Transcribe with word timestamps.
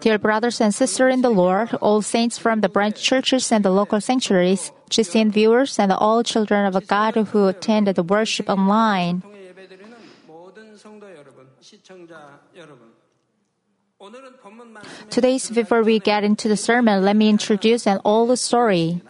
Dear 0.00 0.18
brothers 0.18 0.60
and 0.60 0.74
sisters 0.74 1.14
in 1.14 1.22
the 1.22 1.30
Lord, 1.30 1.74
all 1.80 2.02
saints 2.02 2.38
from 2.38 2.60
the 2.60 2.68
branch 2.68 3.02
churches 3.02 3.50
and 3.50 3.64
the 3.64 3.70
local 3.70 4.00
sanctuaries, 4.00 4.72
Christian 4.92 5.30
viewers, 5.30 5.78
and 5.78 5.92
all 5.92 6.22
children 6.22 6.66
of 6.66 6.86
God 6.86 7.14
who 7.14 7.48
attend 7.48 7.88
the 7.88 8.02
worship 8.02 8.48
online. 8.48 9.22
Today, 15.10 15.40
before 15.52 15.82
we 15.82 15.98
get 15.98 16.22
into 16.22 16.48
the 16.48 16.56
sermon, 16.56 17.02
let 17.02 17.16
me 17.16 17.28
introduce 17.28 17.86
an 17.86 18.00
old 18.04 18.38
story. 18.38 19.00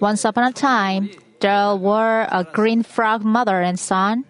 Once 0.00 0.24
upon 0.24 0.44
a 0.44 0.52
time, 0.52 1.10
there 1.40 1.74
were 1.76 2.26
a 2.30 2.44
green 2.44 2.82
frog 2.82 3.22
mother 3.22 3.60
and 3.60 3.78
son. 3.78 4.24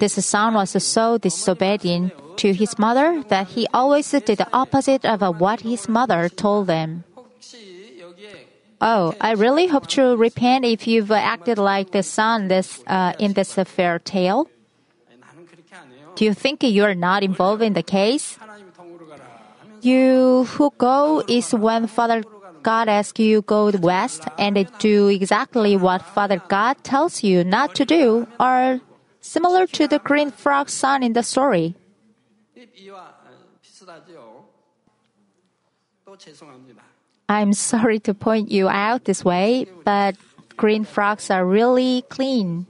This 0.00 0.24
son 0.24 0.54
was 0.54 0.82
so 0.82 1.18
disobedient 1.18 2.12
to 2.38 2.52
his 2.52 2.78
mother 2.78 3.22
that 3.28 3.48
he 3.48 3.66
always 3.72 4.10
did 4.10 4.26
the 4.26 4.48
opposite 4.52 5.04
of 5.04 5.22
what 5.38 5.60
his 5.60 5.88
mother 5.88 6.28
told 6.28 6.68
him. 6.68 7.04
Oh, 8.80 9.14
I 9.20 9.32
really 9.32 9.66
hope 9.66 9.86
to 9.98 10.16
repent 10.16 10.64
if 10.64 10.86
you've 10.86 11.10
acted 11.10 11.58
like 11.58 11.90
the 11.90 12.02
son 12.02 12.48
this, 12.48 12.80
uh, 12.86 13.12
in 13.18 13.32
this 13.32 13.54
fair 13.54 13.98
tale. 13.98 14.48
Do 16.14 16.24
you 16.24 16.34
think 16.34 16.62
you 16.62 16.84
are 16.84 16.94
not 16.94 17.22
involved 17.22 17.62
in 17.62 17.74
the 17.74 17.82
case? 17.82 18.38
You 19.80 20.44
who 20.44 20.72
go 20.76 21.22
is 21.28 21.54
when 21.54 21.86
Father 21.86 22.22
God 22.62 22.88
asks 22.88 23.20
you 23.20 23.42
go 23.42 23.70
west 23.70 24.26
and 24.38 24.68
do 24.78 25.08
exactly 25.08 25.76
what 25.76 26.02
Father 26.02 26.42
God 26.48 26.82
tells 26.82 27.22
you 27.22 27.44
not 27.44 27.74
to 27.76 27.84
do 27.84 28.26
or 28.40 28.80
similar 29.20 29.66
to 29.66 29.86
the 29.86 29.98
green 29.98 30.30
frog 30.30 30.68
son 30.68 31.02
in 31.02 31.12
the 31.12 31.22
story. 31.22 31.74
I'm 37.28 37.52
sorry 37.52 37.98
to 38.00 38.14
point 38.14 38.50
you 38.50 38.68
out 38.68 39.04
this 39.04 39.24
way, 39.24 39.66
but 39.84 40.16
green 40.56 40.84
frogs 40.84 41.30
are 41.30 41.44
really 41.44 42.02
clean. 42.08 42.66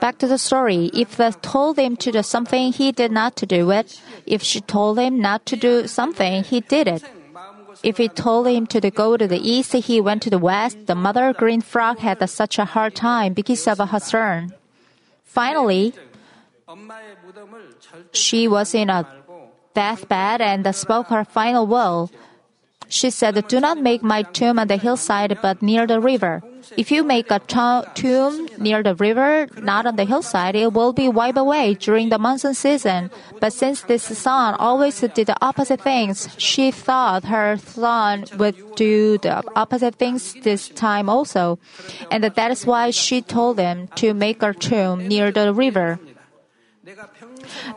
Back 0.00 0.18
to 0.18 0.26
the 0.26 0.38
story. 0.38 0.90
If 0.94 1.16
the 1.16 1.34
told 1.42 1.78
him 1.78 1.96
to 1.96 2.12
do 2.12 2.22
something, 2.22 2.72
he 2.72 2.92
did 2.92 3.12
not 3.12 3.36
to 3.36 3.46
do 3.46 3.70
it. 3.70 4.00
If 4.26 4.42
she 4.42 4.60
told 4.60 4.98
him 4.98 5.20
not 5.20 5.46
to 5.46 5.56
do 5.56 5.86
something, 5.86 6.44
he 6.44 6.60
did 6.60 6.88
it. 6.88 7.04
If 7.82 7.96
he 7.98 8.08
told 8.08 8.46
him 8.46 8.66
to 8.68 8.90
go 8.90 9.16
to 9.16 9.26
the 9.26 9.40
east, 9.40 9.72
he 9.72 10.00
went 10.00 10.22
to 10.22 10.30
the 10.30 10.38
west. 10.38 10.86
The 10.86 10.94
mother 10.94 11.32
green 11.32 11.60
frog 11.60 11.98
had 11.98 12.18
such 12.28 12.58
a 12.58 12.64
hard 12.64 12.94
time 12.94 13.32
because 13.32 13.66
of 13.66 13.78
her 13.78 14.00
son. 14.00 14.54
Finally, 15.24 15.94
she 18.12 18.46
was 18.48 18.74
in 18.74 18.90
a 18.90 19.06
deathbed 19.74 20.40
and 20.40 20.74
spoke 20.74 21.08
her 21.08 21.24
final 21.24 21.66
will. 21.66 22.10
She 22.88 23.10
said, 23.10 23.48
Do 23.48 23.60
not 23.60 23.78
make 23.80 24.02
my 24.02 24.22
tomb 24.22 24.58
on 24.58 24.68
the 24.68 24.76
hillside, 24.76 25.38
but 25.42 25.62
near 25.62 25.86
the 25.86 26.00
river. 26.00 26.42
If 26.76 26.90
you 26.90 27.04
make 27.04 27.30
a 27.30 27.38
to- 27.38 27.84
tomb 27.94 28.48
near 28.58 28.82
the 28.82 28.94
river, 28.94 29.48
not 29.60 29.86
on 29.86 29.96
the 29.96 30.04
hillside, 30.04 30.56
it 30.56 30.72
will 30.72 30.92
be 30.92 31.08
wiped 31.08 31.38
away 31.38 31.74
during 31.74 32.08
the 32.08 32.18
monsoon 32.18 32.54
season. 32.54 33.10
But 33.40 33.52
since 33.52 33.82
this 33.82 34.02
son 34.02 34.54
always 34.54 35.00
did 35.00 35.26
the 35.26 35.36
opposite 35.42 35.82
things, 35.82 36.28
she 36.38 36.70
thought 36.70 37.24
her 37.24 37.58
son 37.58 38.24
would 38.38 38.56
do 38.76 39.18
the 39.18 39.42
opposite 39.54 39.96
things 39.96 40.34
this 40.42 40.68
time 40.70 41.08
also. 41.08 41.58
And 42.10 42.24
that 42.24 42.50
is 42.50 42.66
why 42.66 42.90
she 42.90 43.20
told 43.20 43.58
him 43.58 43.88
to 43.96 44.14
make 44.14 44.42
a 44.42 44.54
tomb 44.54 45.06
near 45.06 45.30
the 45.30 45.52
river. 45.52 45.98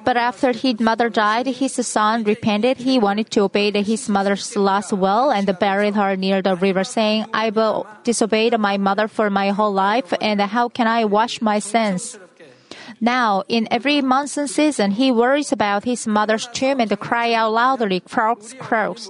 But 0.04 0.18
after 0.18 0.52
his 0.52 0.80
mother 0.80 1.10
died, 1.10 1.48
his 1.48 1.74
son 1.88 2.24
repented. 2.24 2.78
He 2.78 3.00
wanted 3.00 3.32
to 3.32 3.42
obey 3.42 3.72
his 3.72 4.10
mother's 4.10 4.56
last 4.56 4.92
will 4.92 5.32
and 5.32 5.48
buried 5.60 5.96
her 5.96 6.16
near 6.16 6.42
the 6.42 6.56
river, 6.56 6.84
saying, 6.84 7.26
I've 7.34 7.58
disobeyed 8.04 8.58
my 8.60 8.78
mother 8.78 9.08
for 9.08 9.30
my 9.30 9.50
whole 9.50 9.74
life, 9.74 10.14
and 10.20 10.42
how 10.42 10.70
can 10.70 10.88
I 10.88 11.06
wash 11.06 11.42
my 11.42 11.60
sins? 11.60 12.20
Now, 13.00 13.44
in 13.48 13.68
every 13.70 14.02
monsoon 14.02 14.48
season, 14.48 14.92
he 14.92 15.12
worries 15.12 15.52
about 15.52 15.84
his 15.84 16.08
mother's 16.08 16.48
tomb 16.48 16.80
and 16.80 17.00
cry 17.00 17.34
out 17.34 17.52
loudly, 17.54 18.00
croaks, 18.00 18.54
croaks. 18.54 19.10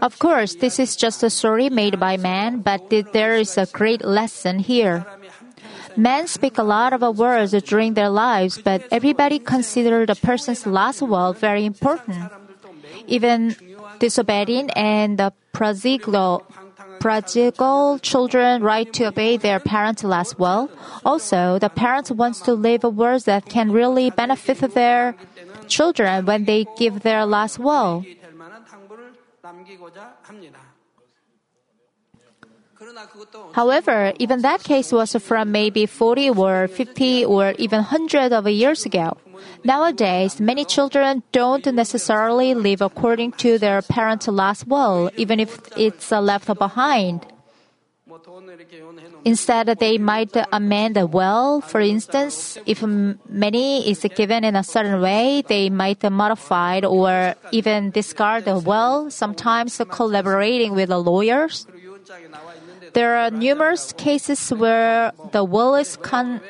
Of 0.00 0.18
course, 0.18 0.54
this 0.54 0.78
is 0.78 0.94
just 0.96 1.22
a 1.22 1.30
story 1.30 1.68
made 1.70 1.98
by 1.98 2.16
man, 2.16 2.60
but 2.60 2.88
there 3.12 3.34
is 3.34 3.58
a 3.58 3.66
great 3.66 4.04
lesson 4.04 4.60
here. 4.60 5.04
Men 5.96 6.26
speak 6.28 6.58
a 6.58 6.62
lot 6.62 6.92
of 6.92 7.18
words 7.18 7.50
during 7.62 7.94
their 7.94 8.10
lives, 8.10 8.58
but 8.62 8.84
everybody 8.92 9.38
considers 9.38 10.08
a 10.08 10.14
person's 10.14 10.66
last 10.66 11.02
word 11.02 11.38
very 11.38 11.64
important. 11.64 12.30
Even 13.06 13.56
disobedient 13.98 14.70
and 14.76 15.18
the 15.18 15.32
prodigal, 15.52 16.44
children 18.02 18.62
right 18.62 18.92
to 18.92 19.04
obey 19.06 19.36
their 19.36 19.58
parents' 19.58 20.04
last 20.04 20.38
will. 20.38 20.70
Also, 21.04 21.58
the 21.58 21.70
parents 21.70 22.10
wants 22.10 22.40
to 22.40 22.52
leave 22.52 22.84
words 22.84 23.24
that 23.24 23.46
can 23.46 23.72
really 23.72 24.10
benefit 24.10 24.58
their 24.74 25.16
children 25.66 26.24
when 26.26 26.44
they 26.44 26.66
give 26.76 27.00
their 27.00 27.26
last 27.26 27.58
will. 27.58 28.04
However, 33.52 34.12
even 34.18 34.42
that 34.42 34.62
case 34.62 34.92
was 34.92 35.16
from 35.16 35.50
maybe 35.50 35.86
40 35.86 36.30
or 36.30 36.68
50 36.68 37.24
or 37.24 37.54
even 37.58 37.80
100 37.80 38.32
of 38.32 38.46
years 38.48 38.84
ago. 38.84 39.16
Nowadays, 39.64 40.40
many 40.40 40.64
children 40.64 41.22
don't 41.32 41.64
necessarily 41.66 42.54
live 42.54 42.82
according 42.82 43.32
to 43.40 43.58
their 43.58 43.80
parents' 43.82 44.28
last 44.28 44.66
will, 44.66 45.10
even 45.16 45.40
if 45.40 45.58
it's 45.76 46.10
left 46.12 46.52
behind. 46.58 47.26
Instead, 49.24 49.66
they 49.78 49.98
might 49.98 50.36
amend 50.52 50.96
a 50.96 51.06
will. 51.06 51.60
For 51.60 51.80
instance, 51.80 52.58
if 52.66 52.82
money 52.82 53.90
is 53.90 54.06
given 54.14 54.44
in 54.44 54.56
a 54.56 54.62
certain 54.62 55.00
way, 55.00 55.42
they 55.46 55.70
might 55.70 56.02
modify 56.10 56.80
or 56.80 57.34
even 57.50 57.90
discard 57.90 58.44
the 58.44 58.58
will, 58.58 59.10
sometimes 59.10 59.80
collaborating 59.90 60.74
with 60.74 60.90
the 60.90 60.98
lawyers. 60.98 61.66
There 62.92 63.16
are 63.16 63.30
numerous 63.30 63.92
cases 63.92 64.50
where 64.50 65.12
the 65.32 65.44
will 65.44 65.74
is 65.74 65.96
con- 65.96 66.40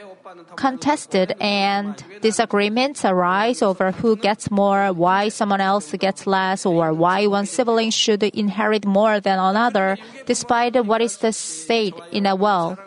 contested 0.57 1.35
and 1.41 2.03
disagreements 2.21 3.05
arise 3.05 3.63
over 3.63 3.93
who 3.93 4.17
gets 4.17 4.51
more, 4.51 4.93
why 4.93 5.29
someone 5.29 5.61
else 5.61 5.93
gets 5.93 6.27
less, 6.27 6.65
or 6.67 6.93
why 6.93 7.27
one 7.27 7.47
sibling 7.47 7.91
should 7.91 8.23
inherit 8.23 8.85
more 8.85 9.21
than 9.21 9.39
another, 9.39 9.99
despite 10.27 10.77
what 10.85 11.01
is 11.01 11.19
the 11.19 11.33
state 11.33 11.95
in 12.13 12.27
a 12.27 12.35
will. 12.35 12.79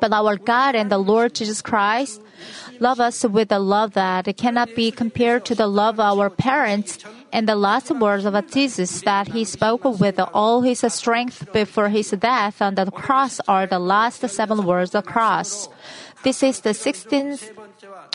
But 0.00 0.12
our 0.12 0.36
God 0.36 0.74
and 0.74 0.90
the 0.90 0.98
Lord 0.98 1.34
Jesus 1.34 1.62
Christ 1.62 2.20
love 2.78 3.00
us 3.00 3.24
with 3.24 3.52
a 3.52 3.58
love 3.58 3.92
that 3.94 4.24
cannot 4.36 4.74
be 4.74 4.90
compared 4.90 5.44
to 5.46 5.54
the 5.54 5.66
love 5.66 6.00
of 6.00 6.18
our 6.18 6.30
parents 6.30 6.98
and 7.32 7.48
the 7.48 7.54
last 7.54 7.90
words 7.90 8.24
of 8.24 8.34
Jesus 8.50 9.02
that 9.02 9.28
he 9.28 9.44
spoke 9.44 9.84
with 9.84 10.18
all 10.34 10.62
his 10.62 10.80
strength 10.92 11.52
before 11.52 11.88
his 11.88 12.10
death 12.10 12.60
on 12.60 12.74
the 12.74 12.90
cross 12.90 13.40
are 13.46 13.66
the 13.66 13.78
last 13.78 14.26
seven 14.28 14.64
words 14.64 14.94
of 14.94 15.04
the 15.04 15.10
cross. 15.10 15.68
This 16.22 16.42
is 16.42 16.60
the 16.60 16.70
16th, 16.70 17.52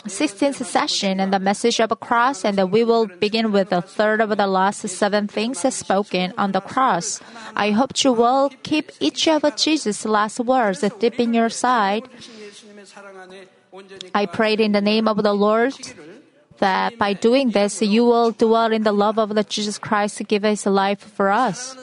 16th 0.04 0.64
session 0.64 1.18
and 1.18 1.32
the 1.32 1.40
message 1.40 1.80
of 1.80 1.88
the 1.88 1.96
cross, 1.96 2.44
and 2.44 2.70
we 2.70 2.84
will 2.84 3.06
begin 3.06 3.50
with 3.50 3.70
the 3.70 3.82
third 3.82 4.20
of 4.20 4.36
the 4.36 4.46
last 4.46 4.86
seven 4.88 5.26
things 5.26 5.66
spoken 5.74 6.32
on 6.38 6.52
the 6.52 6.60
cross. 6.60 7.20
I 7.56 7.70
hope 7.72 7.92
you 8.04 8.12
will 8.12 8.50
keep 8.62 8.92
each 9.00 9.26
of 9.26 9.42
Jesus' 9.56 10.04
last 10.04 10.38
words 10.38 10.84
deep 11.00 11.18
in 11.18 11.34
your 11.34 11.48
side. 11.48 12.08
I 14.14 14.26
prayed 14.26 14.60
in 14.60 14.72
the 14.72 14.80
name 14.80 15.08
of 15.08 15.22
the 15.22 15.34
Lord 15.34 15.74
that 16.58 16.96
by 16.98 17.12
doing 17.12 17.50
this, 17.50 17.82
you 17.82 18.04
will 18.04 18.30
dwell 18.30 18.72
in 18.72 18.82
the 18.84 18.92
love 18.92 19.18
of 19.18 19.34
the 19.34 19.44
Jesus 19.44 19.78
Christ 19.78 20.18
who 20.18 20.24
gave 20.24 20.42
his 20.42 20.64
life 20.64 21.00
for 21.00 21.30
us. 21.30 21.76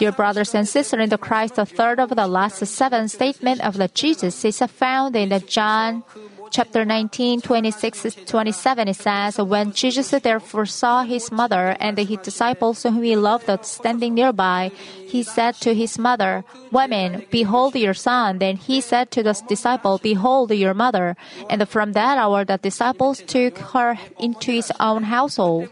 Dear 0.00 0.12
brothers 0.12 0.54
and 0.54 0.66
sisters 0.66 0.98
in 0.98 1.10
the 1.10 1.18
Christ, 1.18 1.56
the 1.56 1.66
third 1.66 2.00
of 2.00 2.08
the 2.16 2.26
last 2.26 2.64
seven 2.64 3.06
statement 3.06 3.60
of 3.60 3.76
the 3.76 3.86
Jesus 3.88 4.42
is 4.46 4.58
found 4.60 5.14
in 5.14 5.28
the 5.28 5.40
John 5.40 6.04
chapter 6.50 6.86
19, 6.86 7.42
26, 7.42 8.24
27. 8.24 8.88
It 8.88 8.96
says, 8.96 9.36
When 9.36 9.72
Jesus 9.72 10.08
therefore 10.08 10.64
saw 10.64 11.02
his 11.02 11.30
mother 11.30 11.76
and 11.78 11.98
his 11.98 12.16
disciples 12.20 12.82
whom 12.82 13.02
he 13.02 13.14
loved 13.14 13.50
standing 13.66 14.14
nearby, 14.14 14.72
he 15.06 15.22
said 15.22 15.56
to 15.56 15.74
his 15.74 15.98
mother, 15.98 16.44
Women, 16.72 17.26
behold 17.30 17.76
your 17.76 17.92
son. 17.92 18.38
Then 18.38 18.56
he 18.56 18.80
said 18.80 19.10
to 19.10 19.22
the 19.22 19.38
disciple, 19.48 20.00
Behold 20.02 20.50
your 20.52 20.72
mother. 20.72 21.14
And 21.50 21.68
from 21.68 21.92
that 21.92 22.16
hour 22.16 22.46
the 22.46 22.56
disciples 22.56 23.20
took 23.20 23.58
her 23.76 23.98
into 24.18 24.50
his 24.50 24.72
own 24.80 25.02
household. 25.02 25.68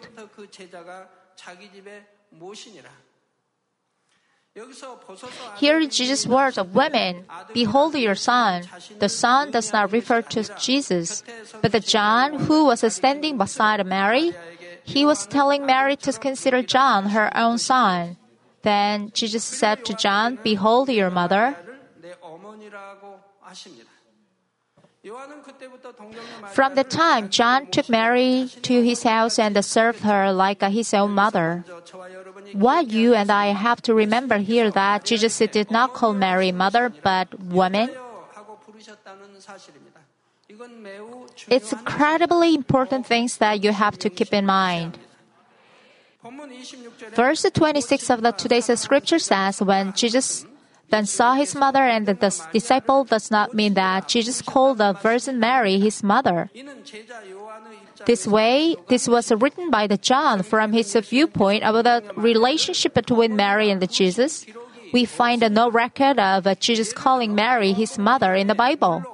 Here 5.56 5.78
is 5.78 5.96
Jesus' 5.96 6.26
words 6.26 6.58
of 6.58 6.74
women 6.74 7.24
Behold 7.52 7.94
your 7.94 8.14
son. 8.14 8.64
The 8.98 9.08
son 9.08 9.50
does 9.50 9.72
not 9.72 9.92
refer 9.92 10.22
to 10.22 10.44
Jesus, 10.58 11.22
but 11.62 11.72
the 11.72 11.80
John 11.80 12.46
who 12.46 12.66
was 12.66 12.80
standing 12.92 13.38
beside 13.38 13.84
Mary. 13.86 14.32
He 14.84 15.04
was 15.04 15.26
telling 15.26 15.66
Mary 15.66 15.96
to 15.96 16.12
consider 16.12 16.62
John 16.62 17.10
her 17.10 17.34
own 17.36 17.58
son. 17.58 18.16
Then 18.62 19.10
Jesus 19.12 19.44
said 19.44 19.84
to 19.84 19.94
John, 19.94 20.38
Behold 20.42 20.88
your 20.88 21.10
mother. 21.10 21.56
From 26.52 26.74
the 26.74 26.84
time 26.84 27.28
John 27.30 27.66
took 27.66 27.88
Mary 27.88 28.48
to 28.62 28.82
his 28.82 29.02
house 29.02 29.38
and 29.38 29.64
served 29.64 30.00
her 30.00 30.32
like 30.32 30.62
his 30.62 30.92
own 30.92 31.12
mother, 31.12 31.64
what 32.52 32.88
you 32.90 33.14
and 33.14 33.30
I 33.30 33.46
have 33.46 33.80
to 33.82 33.94
remember 33.94 34.38
here 34.38 34.70
that 34.70 35.04
Jesus 35.04 35.38
did 35.38 35.70
not 35.70 35.94
call 35.94 36.14
Mary 36.14 36.52
mother 36.52 36.88
but 36.90 37.38
woman. 37.40 37.90
It's 41.48 41.72
incredibly 41.72 42.54
important 42.54 43.06
things 43.06 43.38
that 43.38 43.62
you 43.62 43.72
have 43.72 43.98
to 43.98 44.10
keep 44.10 44.32
in 44.32 44.46
mind. 44.46 44.98
Verse 47.14 47.46
26 47.48 48.10
of 48.10 48.22
the 48.22 48.32
today's 48.32 48.66
scripture 48.80 49.18
says, 49.18 49.62
When 49.62 49.92
Jesus 49.92 50.44
then 50.90 51.06
saw 51.06 51.34
his 51.34 51.54
mother 51.54 51.82
and 51.82 52.06
the 52.06 52.14
disciple 52.52 53.04
does 53.04 53.30
not 53.30 53.54
mean 53.54 53.74
that 53.74 54.08
Jesus 54.08 54.40
called 54.42 54.78
the 54.78 54.92
Virgin 54.94 55.38
Mary 55.38 55.78
his 55.78 56.02
mother. 56.02 56.50
This 58.06 58.26
way, 58.26 58.76
this 58.88 59.08
was 59.08 59.30
written 59.32 59.70
by 59.70 59.86
the 59.86 59.98
John 59.98 60.42
from 60.42 60.72
his 60.72 60.94
viewpoint 60.94 61.62
about 61.64 61.84
the 61.84 62.14
relationship 62.16 62.94
between 62.94 63.36
Mary 63.36 63.70
and 63.70 63.86
Jesus. 63.90 64.46
We 64.92 65.04
find 65.04 65.42
no 65.52 65.70
record 65.70 66.18
of 66.18 66.46
Jesus 66.60 66.92
calling 66.92 67.34
Mary 67.34 67.72
his 67.72 67.98
mother 67.98 68.34
in 68.34 68.46
the 68.46 68.54
Bible. 68.54 69.04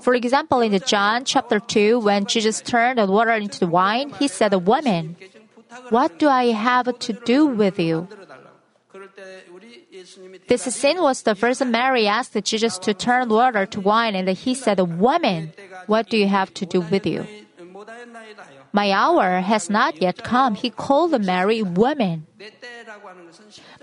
For 0.00 0.14
example, 0.14 0.60
in 0.60 0.72
the 0.72 0.78
John 0.78 1.24
chapter 1.24 1.58
2, 1.58 1.98
when 1.98 2.26
Jesus 2.26 2.60
turned 2.60 2.98
the 2.98 3.06
water 3.06 3.32
into 3.32 3.66
wine, 3.66 4.12
he 4.18 4.28
said, 4.28 4.54
Woman, 4.54 5.16
what 5.90 6.18
do 6.18 6.28
I 6.28 6.46
have 6.52 6.98
to 6.98 7.12
do 7.12 7.46
with 7.46 7.78
you? 7.78 8.06
This 10.48 10.62
sin 10.62 11.02
was 11.02 11.22
the 11.22 11.34
first 11.34 11.64
Mary 11.64 12.06
asked 12.06 12.36
Jesus 12.44 12.78
to 12.78 12.94
turn 12.94 13.28
water 13.28 13.66
to 13.66 13.80
wine, 13.80 14.14
and 14.14 14.28
he 14.28 14.54
said, 14.54 14.80
Woman, 14.80 15.52
what 15.86 16.08
do 16.08 16.16
you 16.16 16.28
have 16.28 16.52
to 16.54 16.66
do 16.66 16.80
with 16.80 17.06
you? 17.06 17.26
My 18.72 18.92
hour 18.92 19.40
has 19.40 19.70
not 19.70 20.00
yet 20.00 20.22
come. 20.22 20.54
He 20.54 20.70
called 20.70 21.24
Mary 21.24 21.62
woman. 21.62 22.26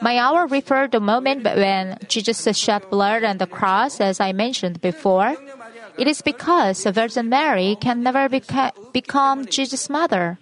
My 0.01 0.17
hour 0.17 0.45
referred 0.47 0.91
the 0.91 0.99
moment 0.99 1.43
when 1.43 1.97
Jesus 2.07 2.45
shed 2.57 2.89
blood 2.89 3.23
on 3.23 3.37
the 3.37 3.47
cross, 3.47 3.99
as 3.99 4.19
I 4.19 4.31
mentioned 4.31 4.81
before. 4.81 5.35
It 5.97 6.07
is 6.07 6.21
because 6.21 6.83
Virgin 6.83 7.29
Mary 7.29 7.77
can 7.79 8.03
never 8.03 8.27
beca- 8.29 8.73
become 8.91 9.45
Jesus' 9.45 9.89
mother. 9.89 10.37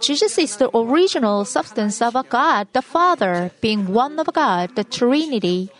Jesus 0.00 0.38
is 0.38 0.56
the 0.56 0.70
original 0.76 1.44
substance 1.44 2.00
of 2.02 2.14
God, 2.28 2.68
the 2.72 2.82
Father, 2.82 3.50
being 3.60 3.88
one 3.92 4.18
of 4.18 4.28
God, 4.32 4.74
the 4.76 4.84
Trinity. 4.84 5.70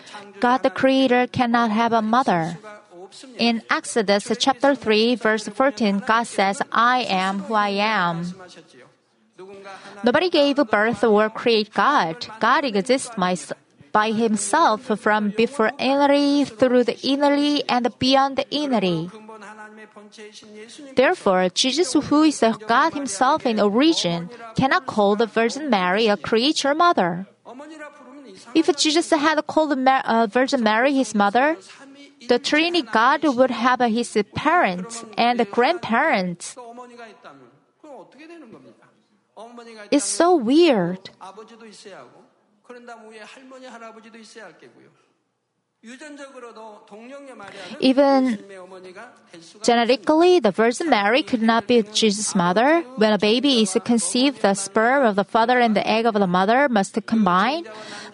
God 0.41 0.63
the 0.63 0.71
Creator 0.71 1.29
cannot 1.29 1.71
have 1.71 1.93
a 1.93 2.03
mother. 2.03 2.59
In 3.39 3.63
Exodus 3.71 4.31
chapter 4.39 4.75
3, 4.75 5.15
verse 5.15 5.49
14, 5.49 6.03
God 6.07 6.25
says, 6.25 6.61
I 6.73 7.07
am 7.09 7.41
who 7.41 7.55
I 7.55 7.71
am. 7.81 8.35
Nobody 10.03 10.31
gave 10.31 10.57
birth 10.71 11.05
or 11.05 11.31
created 11.31 11.73
God. 11.73 12.27
God 12.41 12.65
exists 12.65 13.11
by 13.93 14.11
himself 14.11 14.83
from 15.01 15.31
before 15.31 15.73
innerly, 15.79 16.45
through 16.45 16.85
the 16.85 16.95
innerly, 17.01 17.63
and 17.69 17.89
beyond 17.99 18.37
the 18.37 18.45
innerly. 18.51 19.11
Therefore, 20.95 21.49
Jesus, 21.51 21.93
who 21.93 22.23
is 22.23 22.43
God 22.67 22.95
Himself 22.95 23.47
in 23.47 23.61
origin, 23.61 24.31
cannot 24.55 24.87
call 24.87 25.17
the 25.17 25.27
Virgin 25.27 25.71
Mary 25.71 26.09
a 26.09 26.17
creature 26.17 26.75
mother. 26.75 27.27
If 28.55 28.75
Jesus 28.77 29.11
had 29.11 29.47
called 29.47 29.71
the 29.71 30.03
uh, 30.05 30.27
Virgin 30.27 30.63
Mary 30.63 30.95
his 30.95 31.15
mother, 31.15 31.57
the 32.29 32.39
Trinity 32.39 32.83
God 32.83 33.25
would 33.25 33.51
have 33.51 33.81
his 33.81 34.17
parents 34.35 35.05
and 35.17 35.39
grandparents. 35.51 36.57
It's 39.91 40.05
so 40.05 40.35
weird. 40.35 41.11
Even 47.81 48.39
genetically, 49.63 50.41
the 50.41 50.51
Virgin 50.51 50.91
Mary 50.91 51.23
could 51.23 51.43
not 51.43 51.69
be 51.69 51.83
Jesus' 51.83 52.35
mother. 52.35 52.81
When 52.97 53.13
a 53.13 53.19
baby 53.19 53.63
is 53.63 53.77
conceived, 53.85 54.43
the 54.43 54.55
sperm 54.55 55.05
of 55.05 55.15
the 55.15 55.25
father 55.25 55.61
and 55.61 55.77
the 55.77 55.87
egg 55.87 56.07
of 56.07 56.15
the 56.15 56.27
mother 56.27 56.69
must 56.69 56.99
combine. 57.07 57.67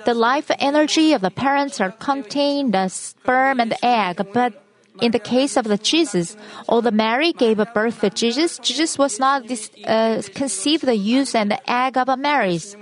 The 0.04 0.12
life 0.12 0.50
energy 0.58 1.14
of 1.14 1.22
the 1.22 1.30
parents 1.30 1.80
are 1.80 1.92
contained 1.92 2.74
the 2.74 2.88
sperm 2.88 3.60
and 3.60 3.70
the 3.70 3.84
egg, 3.84 4.20
but 4.34 4.52
in 5.00 5.12
the 5.12 5.18
case 5.18 5.56
of 5.56 5.64
the 5.64 5.78
Jesus, 5.78 6.36
although 6.68 6.90
Mary 6.90 7.32
gave 7.32 7.56
birth 7.72 8.00
to 8.00 8.10
Jesus, 8.10 8.58
Jesus 8.58 8.98
was 8.98 9.18
not 9.18 9.44
uh, 9.86 10.20
conceived 10.34 10.84
the 10.84 10.96
use 10.96 11.34
and 11.34 11.50
the 11.50 11.70
egg 11.70 11.96
of 11.96 12.18
Mary's. 12.18 12.76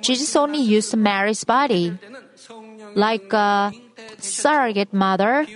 Jesus 0.00 0.34
only 0.34 0.58
used 0.58 0.96
Mary's 0.96 1.44
body, 1.44 1.96
like. 2.96 3.32
Uh, 3.32 3.70
surrogate 4.18 4.92
mother, 4.92 5.46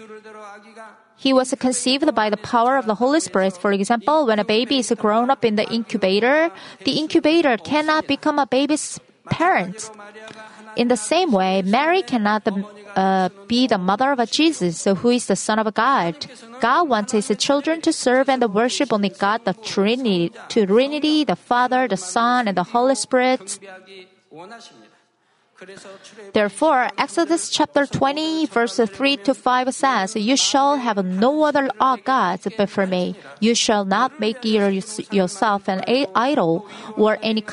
he 1.16 1.32
was 1.32 1.54
conceived 1.58 2.14
by 2.14 2.30
the 2.30 2.36
power 2.36 2.76
of 2.76 2.86
the 2.86 2.96
Holy 2.96 3.20
Spirit. 3.20 3.56
For 3.56 3.72
example, 3.72 4.26
when 4.26 4.38
a 4.38 4.44
baby 4.44 4.78
is 4.78 4.92
grown 4.98 5.30
up 5.30 5.44
in 5.44 5.56
the 5.56 5.68
incubator, 5.70 6.50
the 6.84 6.98
incubator 6.98 7.56
cannot 7.56 8.06
become 8.08 8.38
a 8.38 8.46
baby's 8.46 8.98
parent. 9.30 9.90
In 10.74 10.88
the 10.88 10.96
same 10.96 11.30
way, 11.32 11.62
Mary 11.62 12.02
cannot 12.02 12.48
uh, 12.96 13.28
be 13.46 13.66
the 13.66 13.78
mother 13.78 14.12
of 14.12 14.30
Jesus, 14.30 14.84
who 14.84 15.10
is 15.10 15.26
the 15.26 15.36
Son 15.36 15.58
of 15.58 15.72
God. 15.74 16.26
God 16.60 16.88
wants 16.88 17.12
His 17.12 17.30
children 17.38 17.80
to 17.82 17.92
serve 17.92 18.28
and 18.28 18.42
worship 18.52 18.92
only 18.92 19.10
God, 19.10 19.44
the 19.44 19.52
Trinity, 19.52 20.32
Trinity, 20.48 21.24
the 21.24 21.36
Father, 21.36 21.86
the 21.88 21.96
Son, 21.96 22.48
and 22.48 22.56
the 22.56 22.64
Holy 22.64 22.94
Spirit. 22.94 23.60
Therefore, 26.32 26.88
Exodus 26.98 27.50
chapter 27.50 27.86
20, 27.86 28.46
verse 28.46 28.80
3 28.80 29.16
to 29.18 29.34
5 29.34 29.74
says, 29.74 30.16
You 30.16 30.36
shall 30.36 30.76
have 30.76 31.04
no 31.04 31.44
other 31.44 31.68
gods 32.04 32.48
before 32.56 32.86
me. 32.86 33.14
You 33.40 33.54
shall 33.54 33.84
not 33.84 34.18
make 34.18 34.44
yourself 34.44 35.68
an 35.68 35.84
idol 36.14 36.66
or 36.96 37.18
any 37.22 37.44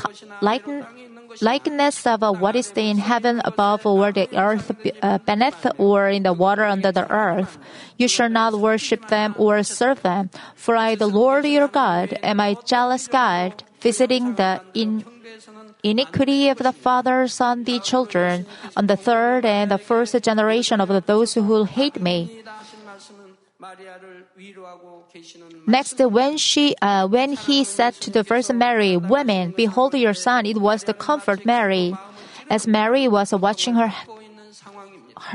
likeness 1.41 2.07
of 2.07 2.21
what 2.39 2.55
is 2.55 2.71
in 2.75 2.97
heaven 2.97 3.41
above 3.45 3.85
or 3.85 4.11
the 4.11 4.27
earth 4.37 4.71
uh, 5.01 5.17
beneath 5.19 5.65
or 5.77 6.09
in 6.09 6.23
the 6.23 6.33
water 6.33 6.65
under 6.65 6.91
the 6.91 7.09
earth. 7.11 7.57
You 7.97 8.07
shall 8.07 8.29
not 8.29 8.55
worship 8.55 9.07
them 9.07 9.35
or 9.37 9.61
serve 9.63 10.01
them, 10.01 10.29
for 10.55 10.75
I, 10.75 10.95
the 10.95 11.07
Lord 11.07 11.45
your 11.45 11.67
God, 11.67 12.17
am 12.23 12.39
a 12.39 12.55
jealous 12.65 13.07
God, 13.07 13.63
visiting 13.79 14.35
the 14.35 14.61
in 14.73 15.05
iniquity 15.83 16.50
of 16.50 16.57
the 16.59 16.74
fathers 16.74 17.39
on 17.41 17.63
the 17.63 17.79
children, 17.79 18.45
on 18.75 18.88
the 18.88 18.98
third 18.98 19.45
and 19.45 19.71
the 19.71 19.77
first 19.77 20.19
generation 20.21 20.81
of 20.81 21.05
those 21.05 21.33
who 21.33 21.63
hate 21.63 22.01
me. 22.01 22.43
Next, 25.67 26.00
when 26.00 26.38
she, 26.38 26.75
uh, 26.81 27.07
when 27.07 27.33
he 27.33 27.63
said 27.63 27.93
to 28.01 28.09
the 28.09 28.24
Virgin 28.24 28.57
Mary, 28.57 28.95
"Women, 28.95 29.53
behold 29.55 29.93
your 29.93 30.13
son," 30.13 30.45
it 30.45 30.57
was 30.57 30.83
the 30.83 30.93
comfort 30.93 31.45
Mary. 31.45 31.93
As 32.50 32.65
Mary 32.65 33.07
was 33.07 33.33
watching 33.33 33.75
her 33.75 33.91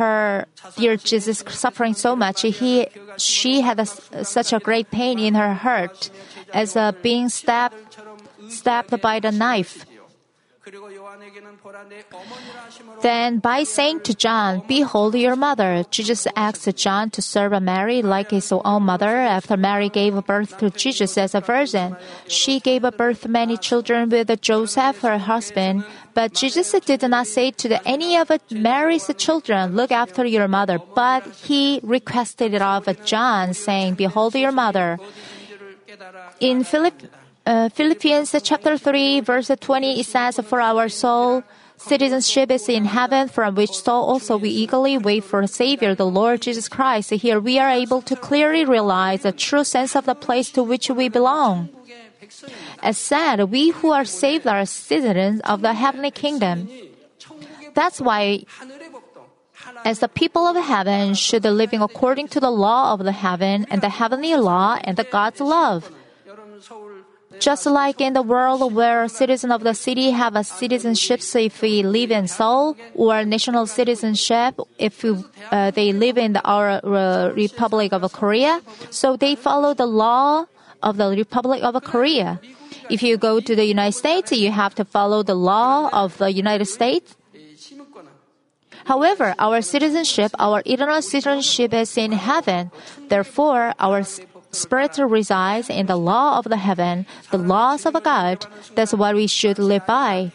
her 0.00 0.46
dear 0.76 0.96
Jesus 0.96 1.44
suffering 1.48 1.92
so 1.94 2.16
much, 2.16 2.42
he, 2.42 2.88
she 3.18 3.60
had 3.60 3.78
a, 3.78 3.86
such 4.24 4.52
a 4.52 4.58
great 4.58 4.90
pain 4.90 5.18
in 5.18 5.34
her 5.34 5.52
heart 5.52 6.10
as 6.52 6.74
uh, 6.74 6.92
being 7.02 7.28
stabbed, 7.28 7.76
stabbed 8.48 9.00
by 9.00 9.20
the 9.20 9.30
knife. 9.30 9.84
Then, 13.02 13.38
by 13.38 13.64
saying 13.64 14.00
to 14.00 14.14
John, 14.14 14.62
"Behold 14.66 15.14
your 15.14 15.36
mother, 15.36 15.84
Jesus 15.90 16.26
asked 16.34 16.68
John 16.76 17.10
to 17.10 17.20
serve 17.20 17.52
Mary 17.60 18.00
like 18.00 18.30
his 18.30 18.52
own 18.52 18.82
mother. 18.84 19.16
After 19.18 19.56
Mary 19.56 19.88
gave 19.88 20.14
birth 20.24 20.56
to 20.58 20.70
Jesus 20.70 21.18
as 21.18 21.34
a 21.34 21.40
virgin, 21.40 21.96
she 22.28 22.60
gave 22.60 22.82
birth 22.96 23.28
many 23.28 23.56
children 23.58 24.08
with 24.08 24.30
Joseph, 24.40 25.00
her 25.00 25.18
husband. 25.18 25.84
But 26.14 26.32
Jesus 26.32 26.72
did 26.86 27.02
not 27.02 27.26
say 27.26 27.50
to 27.50 27.76
any 27.86 28.16
of 28.16 28.30
Mary's 28.50 29.10
children, 29.18 29.74
Look 29.76 29.92
after 29.92 30.24
your 30.24 30.48
mother, 30.48 30.78
but 30.94 31.26
he 31.44 31.80
requested 31.82 32.54
it 32.54 32.62
of 32.62 32.86
John, 33.04 33.52
saying, 33.52 33.94
Behold 33.94 34.34
your 34.34 34.52
mother. 34.52 34.98
In 36.40 36.64
Philip, 36.64 36.94
uh, 37.46 37.68
Philippians 37.68 38.34
chapter 38.42 38.78
3, 38.78 39.20
verse 39.20 39.50
20, 39.60 40.00
it 40.00 40.06
says, 40.06 40.40
For 40.44 40.60
our 40.60 40.88
soul 40.88 41.42
citizenship 41.76 42.50
is 42.50 42.68
in 42.68 42.84
heaven, 42.84 43.28
from 43.28 43.54
which 43.54 43.72
so 43.72 43.92
also 43.92 44.36
we 44.36 44.48
eagerly 44.48 44.98
wait 44.98 45.24
for 45.24 45.40
a 45.40 45.48
Savior, 45.48 45.94
the 45.94 46.06
Lord 46.06 46.42
Jesus 46.42 46.68
Christ. 46.68 47.10
Here 47.10 47.40
we 47.40 47.58
are 47.58 47.70
able 47.70 48.00
to 48.02 48.16
clearly 48.16 48.64
realize 48.64 49.22
the 49.22 49.32
true 49.32 49.64
sense 49.64 49.94
of 49.94 50.06
the 50.06 50.14
place 50.14 50.50
to 50.52 50.62
which 50.62 50.88
we 50.88 51.08
belong. 51.08 51.68
As 52.82 52.96
said, 52.96 53.42
we 53.44 53.70
who 53.70 53.92
are 53.92 54.04
saved 54.04 54.46
are 54.46 54.64
citizens 54.64 55.40
of 55.44 55.60
the 55.60 55.74
heavenly 55.74 56.10
kingdom. 56.10 56.68
That's 57.74 58.00
why, 58.00 58.44
as 59.84 59.98
the 59.98 60.08
people 60.08 60.46
of 60.46 60.56
heaven, 60.56 61.14
should 61.14 61.44
living 61.44 61.82
according 61.82 62.28
to 62.28 62.40
the 62.40 62.50
law 62.50 62.94
of 62.94 63.04
the 63.04 63.12
heaven 63.12 63.66
and 63.68 63.82
the 63.82 63.88
heavenly 63.88 64.34
law 64.36 64.78
and 64.82 64.96
the 64.96 65.04
God's 65.04 65.40
love. 65.40 65.90
Just 67.40 67.66
like 67.66 68.00
in 68.00 68.12
the 68.12 68.22
world 68.22 68.72
where 68.72 69.08
citizens 69.08 69.52
of 69.52 69.62
the 69.62 69.74
city 69.74 70.10
have 70.10 70.36
a 70.36 70.44
citizenship 70.44 71.20
if 71.34 71.62
we 71.62 71.82
live 71.82 72.10
in 72.10 72.28
Seoul, 72.28 72.76
or 72.94 73.24
national 73.24 73.66
citizenship 73.66 74.58
if 74.78 75.02
we, 75.02 75.16
uh, 75.50 75.70
they 75.70 75.92
live 75.92 76.18
in 76.18 76.34
the, 76.34 76.42
our 76.44 76.80
uh, 76.84 77.32
Republic 77.34 77.92
of 77.92 78.10
Korea, 78.12 78.60
so 78.90 79.16
they 79.16 79.34
follow 79.34 79.74
the 79.74 79.86
law 79.86 80.46
of 80.82 80.96
the 80.96 81.08
Republic 81.10 81.62
of 81.62 81.82
Korea. 81.82 82.40
If 82.90 83.02
you 83.02 83.16
go 83.16 83.40
to 83.40 83.56
the 83.56 83.64
United 83.64 83.96
States, 83.96 84.32
you 84.32 84.50
have 84.50 84.74
to 84.76 84.84
follow 84.84 85.22
the 85.22 85.34
law 85.34 85.88
of 85.92 86.18
the 86.18 86.32
United 86.32 86.66
States. 86.66 87.16
However, 88.84 89.34
our 89.38 89.62
citizenship, 89.62 90.32
our 90.38 90.62
eternal 90.66 91.00
citizenship 91.00 91.72
is 91.72 91.96
in 91.96 92.12
heaven. 92.12 92.70
Therefore, 93.08 93.72
our 93.78 94.04
spirit 94.54 94.96
resides 94.98 95.68
in 95.68 95.86
the 95.86 95.96
law 95.96 96.38
of 96.38 96.44
the 96.44 96.56
heaven, 96.56 97.06
the 97.30 97.38
laws 97.38 97.84
of 97.86 97.94
God. 98.02 98.46
That's 98.74 98.94
what 98.94 99.14
we 99.14 99.26
should 99.26 99.58
live 99.58 99.86
by. 99.86 100.32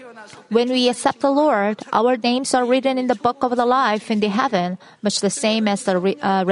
When 0.50 0.70
we 0.70 0.90
accept 0.90 1.22
the 1.22 1.32
Lord, 1.32 1.82
our 1.94 2.18
names 2.18 2.54
are 2.54 2.66
written 2.66 2.98
in 2.98 3.08
the 3.08 3.16
book 3.16 3.44
of 3.44 3.56
the 3.56 3.66
life 3.66 4.12
in 4.12 4.20
the 4.20 4.30
heaven, 4.30 4.78
much 5.02 5.20
the 5.22 5.30
same 5.30 5.68
as 5.68 5.84
the 5.86 5.98
re, 5.98 6.16
uh, 6.22 6.46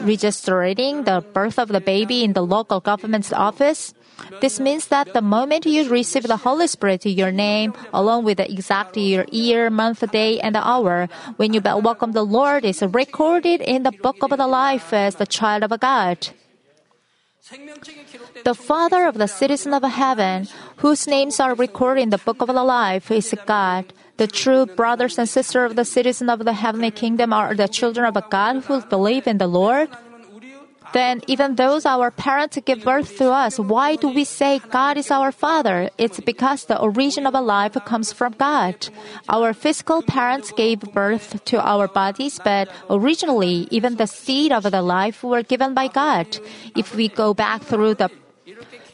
registering 0.00 1.04
the 1.04 1.24
birth 1.32 1.58
of 1.58 1.68
the 1.68 1.80
baby 1.80 2.24
in 2.24 2.32
the 2.32 2.42
local 2.42 2.80
government's 2.80 3.32
office. 3.32 3.94
This 4.40 4.60
means 4.60 4.88
that 4.88 5.12
the 5.12 5.22
moment 5.22 5.66
you 5.66 5.88
receive 5.88 6.24
the 6.24 6.36
Holy 6.36 6.66
Spirit, 6.66 7.04
your 7.06 7.32
name, 7.32 7.74
along 7.92 8.24
with 8.24 8.38
the 8.38 8.50
exact 8.50 8.96
year, 8.96 9.26
year, 9.30 9.70
month, 9.70 10.08
day, 10.12 10.40
and 10.40 10.54
the 10.54 10.66
hour, 10.66 11.08
when 11.36 11.52
you 11.52 11.60
welcome 11.60 12.12
the 12.12 12.24
Lord, 12.24 12.64
is 12.64 12.82
recorded 12.82 13.60
in 13.60 13.82
the 13.82 13.92
book 13.92 14.22
of 14.22 14.30
the 14.30 14.46
life 14.46 14.92
as 14.92 15.16
the 15.16 15.26
child 15.26 15.64
of 15.64 15.78
God. 15.80 16.28
The 18.44 18.54
Father 18.54 19.04
of 19.04 19.18
the 19.18 19.26
citizen 19.28 19.74
of 19.74 19.82
heaven, 19.82 20.48
whose 20.78 21.06
names 21.06 21.38
are 21.40 21.54
recorded 21.54 22.00
in 22.00 22.08
the 22.08 22.16
book 22.16 22.40
of 22.40 22.48
the 22.48 22.64
life, 22.64 23.10
is 23.10 23.34
God. 23.44 23.92
The 24.16 24.26
true 24.26 24.64
brothers 24.64 25.18
and 25.18 25.28
sisters 25.28 25.70
of 25.70 25.76
the 25.76 25.84
citizen 25.84 26.30
of 26.30 26.46
the 26.46 26.54
heavenly 26.54 26.90
kingdom 26.90 27.34
are 27.34 27.54
the 27.54 27.68
children 27.68 28.06
of 28.06 28.30
God 28.30 28.64
who 28.64 28.80
believe 28.80 29.26
in 29.26 29.36
the 29.36 29.46
Lord. 29.46 29.90
Then, 30.94 31.22
even 31.26 31.56
those 31.56 31.84
our 31.84 32.12
parents 32.14 32.56
give 32.64 32.84
birth 32.86 33.18
to 33.18 33.34
us, 33.34 33.58
why 33.58 33.96
do 33.96 34.14
we 34.14 34.22
say 34.22 34.62
God 34.70 34.96
is 34.96 35.10
our 35.10 35.32
Father? 35.32 35.90
It's 35.98 36.20
because 36.20 36.66
the 36.66 36.78
origin 36.78 37.26
of 37.26 37.34
a 37.34 37.40
life 37.42 37.74
comes 37.84 38.12
from 38.12 38.38
God. 38.38 38.78
Our 39.28 39.52
physical 39.52 40.02
parents 40.06 40.54
gave 40.54 40.86
birth 40.94 41.44
to 41.50 41.58
our 41.58 41.88
bodies, 41.88 42.38
but 42.38 42.70
originally, 42.88 43.66
even 43.74 43.96
the 43.96 44.06
seed 44.06 44.52
of 44.52 44.70
the 44.70 44.82
life 44.82 45.24
were 45.24 45.42
given 45.42 45.74
by 45.74 45.88
God. 45.88 46.38
If 46.76 46.94
we 46.94 47.08
go 47.08 47.34
back 47.34 47.62
through 47.62 47.98
the 47.98 48.10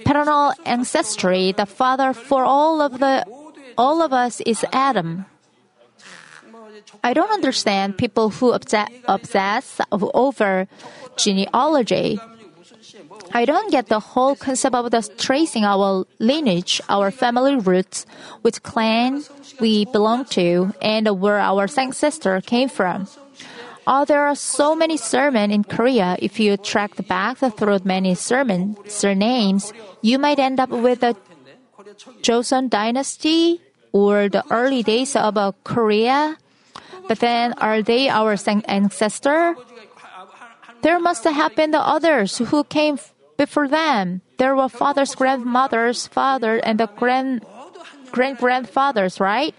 paternal 0.02 0.54
ancestry, 0.64 1.52
the 1.52 1.66
father 1.66 2.14
for 2.14 2.44
all 2.44 2.80
of 2.80 2.98
the 2.98 3.28
all 3.76 4.00
of 4.00 4.12
us 4.12 4.40
is 4.48 4.64
Adam. 4.72 5.26
I 7.02 7.12
don't 7.12 7.30
understand 7.30 7.98
people 7.98 8.30
who 8.30 8.52
obsess 8.52 9.80
over 9.90 10.68
genealogy. 11.16 12.18
I 13.32 13.44
don't 13.44 13.70
get 13.70 13.86
the 13.86 14.00
whole 14.00 14.34
concept 14.34 14.74
of 14.74 14.90
the 14.90 15.02
tracing 15.18 15.64
our 15.64 16.04
lineage, 16.18 16.80
our 16.88 17.10
family 17.10 17.56
roots, 17.56 18.06
which 18.42 18.62
clan 18.62 19.22
we 19.60 19.84
belong 19.86 20.24
to, 20.36 20.72
and 20.82 21.06
where 21.20 21.38
our 21.38 21.68
ancestor 21.76 22.40
came 22.40 22.68
from. 22.68 23.06
Oh, 23.86 24.04
there 24.04 24.26
are 24.26 24.34
so 24.34 24.74
many 24.74 24.96
sermons 24.96 25.52
in 25.52 25.64
Korea. 25.64 26.16
If 26.20 26.38
you 26.38 26.56
track 26.56 27.06
back 27.06 27.38
through 27.38 27.80
many 27.84 28.14
sermon 28.14 28.76
surnames, 28.86 29.72
you 30.02 30.18
might 30.18 30.38
end 30.38 30.60
up 30.60 30.70
with 30.70 31.00
the 31.00 31.16
Joseon 32.22 32.68
dynasty 32.70 33.60
or 33.92 34.28
the 34.28 34.44
early 34.50 34.82
days 34.82 35.16
of 35.16 35.34
Korea. 35.64 36.36
But 37.08 37.20
then, 37.20 37.54
are 37.54 37.82
they 37.82 38.08
our 38.08 38.36
ancestor? 38.66 39.56
There 40.82 40.98
must 40.98 41.24
have 41.24 41.54
been 41.56 41.70
the 41.70 41.80
others 41.80 42.38
who 42.38 42.64
came 42.64 42.98
before 43.36 43.68
them. 43.68 44.22
There 44.38 44.56
were 44.56 44.68
fathers, 44.68 45.14
grandmothers, 45.14 46.06
father, 46.06 46.56
and 46.58 46.80
the 46.80 46.86
grand 46.86 47.44
grandfathers, 48.10 49.20
right? 49.20 49.54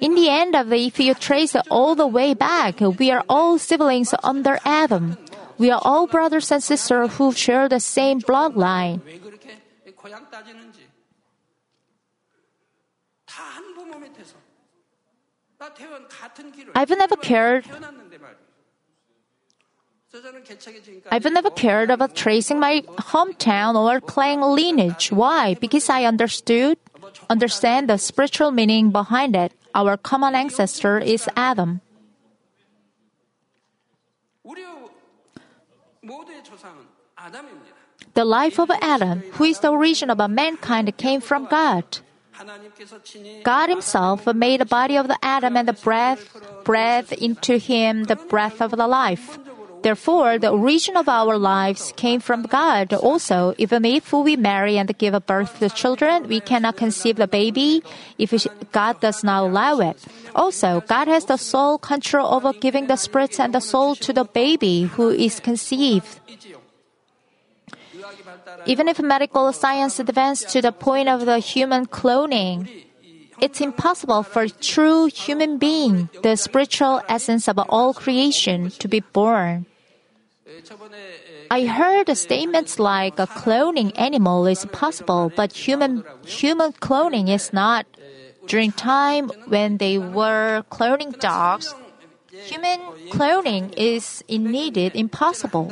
In 0.00 0.14
the 0.14 0.28
end 0.28 0.56
of 0.56 0.68
the, 0.68 0.86
if 0.86 0.98
you 0.98 1.14
trace 1.14 1.54
all 1.70 1.94
the 1.94 2.06
way 2.06 2.34
back, 2.34 2.80
we 2.80 3.10
are 3.10 3.24
all 3.28 3.58
siblings 3.58 4.12
under 4.22 4.58
Adam. 4.64 5.16
We 5.58 5.70
are 5.70 5.80
all 5.82 6.08
brothers 6.08 6.50
and 6.50 6.62
sisters 6.62 7.14
who 7.14 7.32
share 7.32 7.68
the 7.68 7.78
same 7.78 8.20
bloodline. 8.20 9.00
I've 16.74 16.90
never 16.90 17.16
cared. 17.16 17.64
I've 21.10 21.24
never 21.24 21.50
cared 21.50 21.90
about 21.90 22.14
tracing 22.14 22.60
my 22.60 22.82
hometown 22.98 23.74
or 23.76 24.00
clan 24.00 24.42
lineage. 24.42 25.10
Why? 25.10 25.54
Because 25.54 25.88
I 25.88 26.04
understood, 26.04 26.76
understand 27.30 27.88
the 27.88 27.96
spiritual 27.96 28.50
meaning 28.50 28.90
behind 28.90 29.36
it. 29.36 29.52
Our 29.74 29.96
common 29.96 30.34
ancestor 30.34 30.98
is 30.98 31.28
Adam. 31.34 31.80
The 38.14 38.24
life 38.24 38.58
of 38.58 38.70
Adam, 38.82 39.20
who 39.32 39.44
is 39.44 39.60
the 39.60 39.70
origin 39.70 40.10
of 40.10 40.18
mankind, 40.30 40.94
came 40.98 41.20
from 41.20 41.46
God. 41.46 41.84
God 43.42 43.68
Himself 43.68 44.26
made 44.26 44.60
the 44.60 44.66
body 44.66 44.96
of 44.96 45.08
the 45.08 45.18
Adam 45.22 45.56
and 45.56 45.68
the 45.68 45.72
breath, 45.72 46.36
breathed 46.64 47.12
into 47.12 47.58
him 47.58 48.04
the 48.04 48.16
breath 48.16 48.60
of 48.60 48.72
the 48.72 48.86
life. 48.86 49.38
Therefore, 49.82 50.38
the 50.38 50.50
origin 50.50 50.96
of 50.96 51.08
our 51.08 51.36
lives 51.36 51.92
came 51.96 52.20
from 52.20 52.44
God. 52.44 52.94
Also, 52.94 53.52
even 53.58 53.84
if 53.84 54.12
we 54.12 54.36
marry 54.36 54.78
and 54.78 54.96
give 54.96 55.14
birth 55.26 55.58
to 55.58 55.68
children, 55.70 56.28
we 56.28 56.38
cannot 56.38 56.76
conceive 56.76 57.16
the 57.16 57.26
baby 57.26 57.82
if 58.16 58.30
God 58.70 59.00
does 59.00 59.24
not 59.24 59.42
allow 59.42 59.80
it. 59.80 59.98
Also, 60.36 60.82
God 60.86 61.08
has 61.08 61.24
the 61.24 61.36
sole 61.36 61.78
control 61.78 62.32
over 62.32 62.52
giving 62.52 62.86
the 62.86 62.96
spirit 62.96 63.40
and 63.40 63.52
the 63.52 63.60
soul 63.60 63.96
to 63.96 64.12
the 64.12 64.24
baby 64.24 64.84
who 64.84 65.10
is 65.10 65.40
conceived. 65.40 66.20
Even 68.66 68.88
if 68.88 69.00
medical 69.00 69.52
science 69.52 69.98
advanced 69.98 70.48
to 70.50 70.62
the 70.62 70.72
point 70.72 71.08
of 71.08 71.26
the 71.26 71.38
human 71.38 71.86
cloning, 71.86 72.68
it's 73.40 73.60
impossible 73.60 74.22
for 74.22 74.42
a 74.42 74.48
true 74.48 75.06
human 75.06 75.58
being, 75.58 76.08
the 76.22 76.36
spiritual 76.36 77.02
essence 77.08 77.48
of 77.48 77.58
all 77.58 77.92
creation, 77.92 78.70
to 78.78 78.88
be 78.88 79.00
born. 79.00 79.66
I 81.50 81.66
heard 81.66 82.08
statements 82.16 82.78
like 82.78 83.18
a 83.18 83.26
cloning 83.26 83.92
animal 83.98 84.46
is 84.46 84.64
possible, 84.66 85.32
but 85.34 85.52
human 85.52 86.04
human 86.24 86.72
cloning 86.72 87.28
is 87.28 87.52
not. 87.52 87.86
During 88.46 88.72
time 88.72 89.30
when 89.46 89.78
they 89.78 89.98
were 89.98 90.64
cloning 90.70 91.18
dogs, 91.18 91.74
human 92.30 92.80
cloning 93.10 93.72
is 93.76 94.24
indeed 94.28 94.76
impossible. 94.94 95.70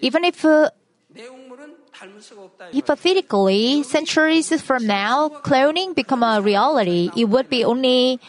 Even 0.00 0.24
if 0.24 0.44
uh, 0.44 0.70
hypothetically, 2.72 3.82
centuries 3.82 4.60
from 4.62 4.86
now, 4.86 5.28
cloning 5.28 5.94
become 5.94 6.22
a 6.22 6.40
reality, 6.40 7.10
it 7.16 7.26
would 7.26 7.48
be 7.48 7.64
only 7.64 8.20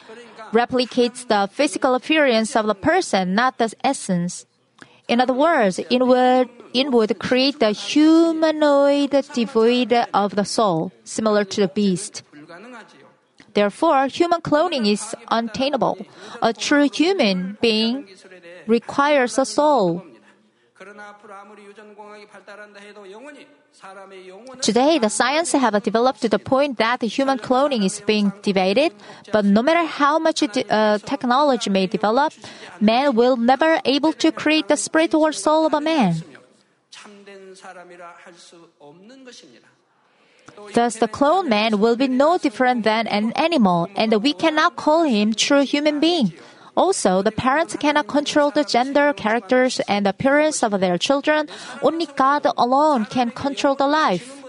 replicates 0.52 1.28
the 1.28 1.50
physical 1.52 1.96
appearance 1.96 2.56
of 2.56 2.66
the 2.68 2.76
person, 2.76 3.36
not 3.36 3.58
the 3.58 3.74
essence. 3.84 4.46
In 5.08 5.22
other 5.22 5.34
words, 5.34 5.80
it 5.80 6.06
would, 6.06 6.50
it 6.74 6.92
would 6.92 7.20
create 7.20 7.60
the 7.60 7.72
humanoid 7.72 9.12
devoid 9.34 9.94
of 10.14 10.36
the 10.36 10.44
soul, 10.44 10.92
similar 11.04 11.44
to 11.46 11.62
the 11.62 11.68
beast. 11.68 12.24
Therefore, 13.54 14.08
human 14.08 14.42
cloning 14.42 14.86
is 14.86 15.16
unattainable. 15.30 15.98
A 16.42 16.54
true 16.54 16.90
human 16.94 17.58
being 17.62 18.08
requires 18.68 19.38
a 19.38 19.46
soul. 19.46 20.04
Today, 24.62 25.00
the 25.00 25.10
science 25.10 25.52
have 25.54 25.82
developed 25.82 26.22
to 26.22 26.30
the 26.30 26.38
point 26.38 26.78
that 26.78 27.02
human 27.02 27.40
cloning 27.40 27.84
is 27.84 28.02
being 28.02 28.32
debated, 28.44 28.94
but 29.32 29.44
no 29.44 29.64
matter 29.64 29.86
how 29.86 30.20
much 30.20 30.44
uh, 30.44 31.00
technology 31.00 31.70
may 31.70 31.88
develop, 31.88 32.34
man 32.80 33.16
will 33.16 33.38
never 33.38 33.82
able 33.86 34.14
to 34.14 34.32
create 34.32 34.68
the 34.68 34.78
spirit 34.78 35.16
or 35.16 35.32
soul 35.32 35.66
of 35.66 35.74
a 35.74 35.82
man. 35.82 36.22
Thus, 40.74 40.96
the 40.96 41.08
clone 41.08 41.50
man 41.50 41.80
will 41.80 41.96
be 41.96 42.08
no 42.08 42.38
different 42.38 42.84
than 42.84 43.08
an 43.08 43.32
animal, 43.34 43.88
and 43.96 44.14
we 44.22 44.34
cannot 44.34 44.76
call 44.76 45.04
him 45.04 45.34
true 45.34 45.62
human 45.62 46.00
being. 46.00 46.34
Also, 46.78 47.24
the 47.26 47.34
parents 47.34 47.76
cannot 47.76 48.06
control 48.06 48.52
the 48.54 48.64
gender, 48.64 49.12
characters, 49.12 49.82
and 49.90 50.06
appearance 50.06 50.62
of 50.62 50.78
their 50.80 50.98
children. 51.02 51.50
Only 51.82 52.06
God 52.06 52.46
alone 52.56 53.10
can 53.10 53.32
control 53.32 53.74
the 53.74 53.88
life. 53.90 54.46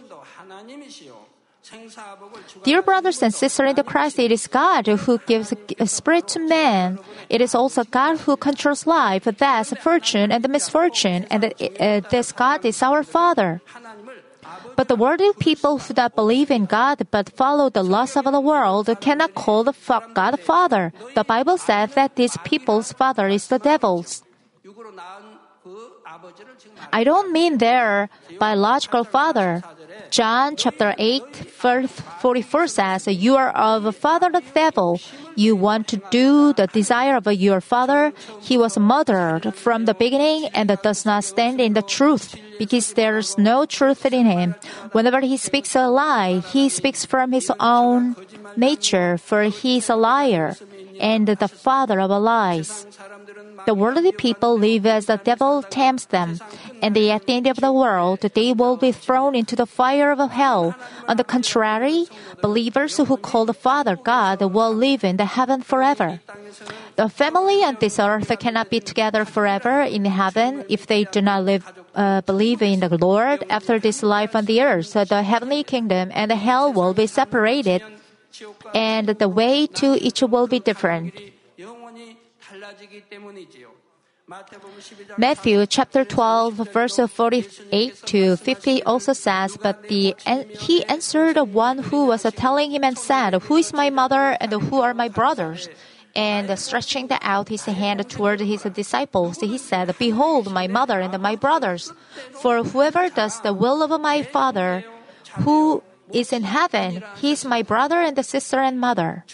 Dear 2.64 2.80
brothers 2.82 3.22
and 3.22 3.32
sisters 3.32 3.70
in 3.70 3.76
the 3.76 3.82
Christ, 3.84 4.18
it 4.18 4.32
is 4.32 4.46
God 4.46 4.86
who 4.86 5.18
gives 5.24 5.52
spirit 5.84 6.28
to 6.28 6.40
man. 6.40 6.98
It 7.28 7.40
is 7.40 7.54
also 7.54 7.84
God 7.84 8.20
who 8.20 8.36
controls 8.36 8.86
life, 8.86 9.24
death, 9.24 9.76
fortune, 9.80 10.32
and 10.32 10.48
misfortune, 10.48 11.24
and 11.30 11.52
this 12.10 12.32
God 12.32 12.64
is 12.64 12.82
our 12.82 13.02
Father. 13.02 13.60
But 14.76 14.88
the 14.88 14.96
worldly 14.96 15.32
people 15.38 15.78
who 15.78 15.94
do 15.94 16.02
not 16.02 16.14
believe 16.14 16.50
in 16.50 16.66
God 16.66 17.06
but 17.10 17.30
follow 17.30 17.70
the 17.70 17.82
laws 17.82 18.16
of 18.16 18.24
the 18.24 18.40
world 18.40 18.88
cannot 19.00 19.34
call 19.34 19.64
the 19.64 19.74
God 20.14 20.38
Father. 20.40 20.92
The 21.14 21.24
Bible 21.24 21.58
says 21.58 21.94
that 21.94 22.16
these 22.16 22.36
people's 22.44 22.92
father 22.92 23.28
is 23.28 23.48
the 23.48 23.58
devil's. 23.58 24.22
I 26.92 27.04
don't 27.04 27.32
mean 27.32 27.58
their 27.58 28.08
biological 28.38 29.04
father. 29.04 29.62
John 30.10 30.56
chapter 30.56 30.94
8, 30.98 31.22
verse 31.60 31.90
44 32.20 32.66
says, 32.68 33.06
You 33.08 33.36
are 33.36 33.50
of 33.50 33.84
a 33.84 33.92
father 33.92 34.30
the 34.30 34.42
devil. 34.54 35.00
You 35.36 35.54
want 35.54 35.88
to 35.88 36.02
do 36.10 36.52
the 36.52 36.66
desire 36.66 37.16
of 37.16 37.26
your 37.32 37.60
father. 37.60 38.12
He 38.40 38.58
was 38.58 38.78
murdered 38.78 39.54
from 39.54 39.84
the 39.84 39.94
beginning 39.94 40.50
and 40.54 40.76
does 40.82 41.04
not 41.04 41.24
stand 41.24 41.60
in 41.60 41.74
the 41.74 41.82
truth 41.82 42.34
because 42.58 42.94
there's 42.94 43.38
no 43.38 43.64
truth 43.64 44.04
in 44.06 44.26
him. 44.26 44.54
Whenever 44.92 45.20
he 45.20 45.36
speaks 45.36 45.76
a 45.76 45.88
lie, 45.88 46.40
he 46.40 46.68
speaks 46.68 47.04
from 47.04 47.32
his 47.32 47.52
own 47.60 48.16
nature, 48.56 49.18
for 49.18 49.44
he 49.44 49.78
is 49.78 49.88
a 49.88 49.96
liar 49.96 50.56
and 51.00 51.26
the 51.26 51.48
father 51.48 52.00
of 52.00 52.10
lies. 52.10 52.86
The 53.66 53.74
worldly 53.74 54.12
people 54.12 54.58
live 54.58 54.86
as 54.86 55.06
the 55.06 55.16
devil 55.16 55.62
tempts 55.62 56.06
them, 56.06 56.38
and 56.82 56.96
at 56.96 57.26
the 57.26 57.32
end 57.32 57.46
of 57.46 57.56
the 57.58 57.72
world, 57.72 58.20
they 58.20 58.52
will 58.52 58.76
be 58.76 58.92
thrown 58.92 59.34
into 59.34 59.56
the 59.56 59.66
fire 59.66 59.87
fire 59.88 60.12
of 60.12 60.30
hell. 60.30 60.76
On 61.08 61.16
the 61.16 61.24
contrary, 61.24 62.04
believers 62.42 62.96
who 62.98 63.16
call 63.16 63.44
the 63.48 63.56
Father 63.56 63.96
God 63.96 64.42
will 64.42 64.74
live 64.74 65.02
in 65.02 65.16
the 65.16 65.24
heaven 65.24 65.62
forever. 65.62 66.20
The 66.96 67.08
family 67.08 67.62
and 67.64 67.78
this 67.80 67.96
earth 67.98 68.28
cannot 68.38 68.68
be 68.68 68.80
together 68.80 69.24
forever 69.24 69.80
in 69.80 70.04
heaven 70.04 70.64
if 70.68 70.86
they 70.86 71.04
do 71.04 71.22
not 71.22 71.44
live, 71.44 71.64
uh, 71.94 72.20
believe 72.22 72.60
in 72.60 72.80
the 72.80 72.98
Lord 72.98 73.44
after 73.48 73.78
this 73.78 74.02
life 74.02 74.36
on 74.36 74.44
the 74.44 74.60
earth. 74.60 74.92
So 74.92 75.04
the 75.04 75.22
heavenly 75.22 75.64
kingdom 75.64 76.10
and 76.12 76.28
the 76.30 76.36
hell 76.36 76.72
will 76.72 76.92
be 76.92 77.06
separated, 77.06 77.80
and 78.74 79.08
the 79.08 79.30
way 79.30 79.66
to 79.80 79.96
each 79.96 80.20
will 80.20 80.48
be 80.48 80.60
different. 80.60 81.14
Matthew 85.16 85.64
chapter 85.64 86.04
12 86.04 86.54
verse 86.70 87.00
48 87.00 88.02
to 88.04 88.36
50 88.36 88.82
also 88.82 89.14
says, 89.14 89.56
But 89.56 89.88
the, 89.88 90.14
he 90.60 90.84
answered 90.84 91.38
one 91.38 91.78
who 91.78 92.06
was 92.06 92.24
telling 92.36 92.70
him 92.72 92.84
and 92.84 92.98
said, 92.98 93.34
Who 93.44 93.56
is 93.56 93.72
my 93.72 93.88
mother 93.88 94.36
and 94.38 94.52
who 94.52 94.80
are 94.80 94.92
my 94.92 95.08
brothers? 95.08 95.70
And 96.14 96.58
stretching 96.58 97.08
out 97.22 97.48
his 97.48 97.64
hand 97.64 98.06
toward 98.10 98.40
his 98.40 98.62
disciples, 98.64 99.40
he 99.40 99.56
said, 99.56 99.96
Behold 99.98 100.52
my 100.52 100.66
mother 100.66 101.00
and 101.00 101.18
my 101.22 101.36
brothers. 101.36 101.92
For 102.32 102.62
whoever 102.64 103.08
does 103.08 103.40
the 103.40 103.54
will 103.54 103.82
of 103.82 103.98
my 104.00 104.22
Father, 104.22 104.84
who 105.40 105.82
is 106.12 106.32
in 106.32 106.42
heaven. 106.42 107.02
He 107.16 107.32
is 107.32 107.44
my 107.44 107.62
brother 107.62 108.00
and 108.00 108.16
the 108.16 108.22
sister 108.22 108.60
and 108.60 108.80
mother. 108.80 109.24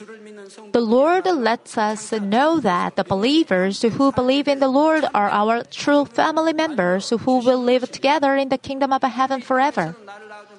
The 0.73 0.81
Lord 0.81 1.27
lets 1.27 1.79
us 1.79 2.13
know 2.13 2.61
that 2.61 2.97
the 2.97 3.05
believers 3.05 3.83
who 3.83 4.13
believe 4.13 4.49
in 4.49 4.61
the 4.61 4.69
Lord 4.69 5.05
are 5.15 5.31
our 5.31 5.65
true 5.65 6.05
family 6.05 6.53
members 6.53 7.11
who 7.11 7.39
will 7.39 7.63
live 7.63 7.91
together 7.91 8.35
in 8.35 8.49
the 8.49 8.59
kingdom 8.59 8.93
of 8.93 9.03
heaven 9.03 9.41
forever. 9.41 9.97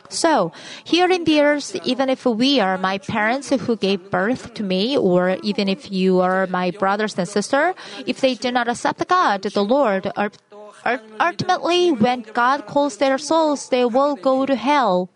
So, 0.09 0.51
here 0.83 1.09
in 1.09 1.23
the 1.23 1.41
earth, 1.41 1.75
even 1.83 2.09
if 2.09 2.25
we 2.25 2.59
are 2.59 2.77
my 2.77 2.99
parents 2.99 3.49
who 3.49 3.75
gave 3.75 4.11
birth 4.11 4.53
to 4.53 4.63
me, 4.63 4.97
or 4.97 5.37
even 5.41 5.67
if 5.67 5.91
you 5.91 6.19
are 6.21 6.45
my 6.47 6.71
brothers 6.71 7.17
and 7.17 7.27
sister, 7.27 7.73
if 8.05 8.21
they 8.21 8.35
do 8.35 8.51
not 8.51 8.67
accept 8.67 9.07
God, 9.07 9.41
the 9.41 9.63
Lord, 9.63 10.11
ultimately, 11.19 11.91
when 11.91 12.21
God 12.21 12.67
calls 12.67 12.97
their 12.97 13.17
souls, 13.17 13.69
they 13.69 13.83
will 13.85 14.15
go 14.15 14.45
to 14.45 14.55
hell. 14.55 15.09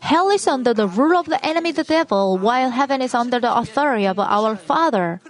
Hell 0.00 0.30
is 0.30 0.46
under 0.46 0.74
the 0.74 0.88
rule 0.88 1.18
of 1.18 1.26
the 1.26 1.44
enemy, 1.44 1.72
the 1.72 1.84
devil, 1.84 2.38
while 2.38 2.70
heaven 2.70 3.02
is 3.02 3.14
under 3.14 3.40
the 3.40 3.54
authority 3.54 4.06
of 4.06 4.18
our 4.18 4.56
Father. 4.56 5.20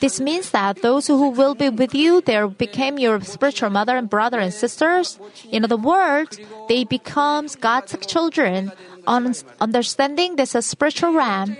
This 0.00 0.20
means 0.20 0.50
that 0.50 0.82
those 0.82 1.06
who 1.06 1.30
will 1.30 1.54
be 1.54 1.68
with 1.68 1.94
you 1.94 2.20
there 2.20 2.48
became 2.48 2.98
your 2.98 3.20
spiritual 3.20 3.70
mother 3.70 3.96
and 3.96 4.10
brother 4.10 4.38
and 4.38 4.52
sisters. 4.52 5.18
In 5.50 5.64
other 5.64 5.76
words, 5.76 6.38
they 6.68 6.84
become 6.84 7.46
God's 7.60 7.96
children, 8.06 8.72
understanding 9.06 10.36
this 10.36 10.56
spiritual 10.60 11.12
realm. 11.12 11.56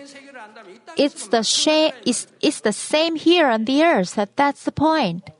It's 0.96 1.28
the, 1.28 1.42
sh- 1.42 1.94
it's, 2.06 2.26
it's 2.40 2.60
the 2.60 2.72
same 2.72 3.16
here 3.16 3.48
on 3.48 3.64
the 3.64 3.82
earth. 3.82 4.18
That's 4.36 4.64
the 4.64 4.72
point. 4.72 5.30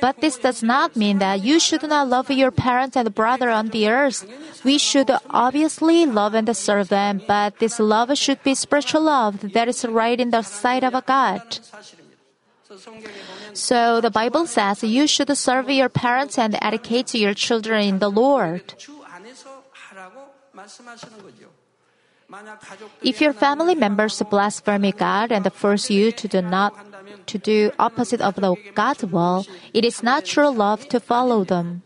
But 0.00 0.20
this 0.20 0.38
does 0.38 0.62
not 0.62 0.96
mean 0.96 1.18
that 1.18 1.42
you 1.42 1.58
should 1.60 1.82
not 1.82 2.08
love 2.08 2.30
your 2.30 2.50
parents 2.50 2.96
and 2.96 3.14
brother 3.14 3.50
on 3.50 3.68
the 3.68 3.88
earth. 3.88 4.24
We 4.64 4.78
should 4.78 5.10
obviously 5.30 6.06
love 6.06 6.34
and 6.34 6.54
serve 6.56 6.88
them, 6.88 7.22
but 7.26 7.58
this 7.58 7.78
love 7.78 8.16
should 8.16 8.42
be 8.42 8.54
spiritual 8.54 9.02
love 9.02 9.52
that 9.52 9.68
is 9.68 9.84
right 9.84 10.18
in 10.18 10.30
the 10.30 10.42
sight 10.42 10.84
of 10.84 10.94
God. 11.06 11.42
So 13.52 14.00
the 14.00 14.10
Bible 14.10 14.46
says 14.46 14.84
you 14.84 15.06
should 15.06 15.36
serve 15.36 15.70
your 15.70 15.88
parents 15.88 16.38
and 16.38 16.56
educate 16.62 17.14
your 17.14 17.34
children 17.34 17.82
in 17.82 17.98
the 17.98 18.10
Lord. 18.10 18.74
If 23.02 23.20
your 23.20 23.32
family 23.32 23.74
members 23.74 24.22
blaspheme 24.22 24.92
God 24.96 25.32
and 25.32 25.52
force 25.52 25.90
you 25.90 26.12
to 26.12 26.28
do 26.28 26.42
not 26.42 26.89
to 27.26 27.38
do 27.38 27.70
opposite 27.78 28.20
of 28.20 28.36
the 28.36 28.56
God's 28.74 29.04
will, 29.04 29.46
it 29.74 29.84
is 29.84 30.02
true 30.24 30.50
love 30.50 30.88
to 30.88 31.00
follow 31.00 31.44
them. 31.44 31.82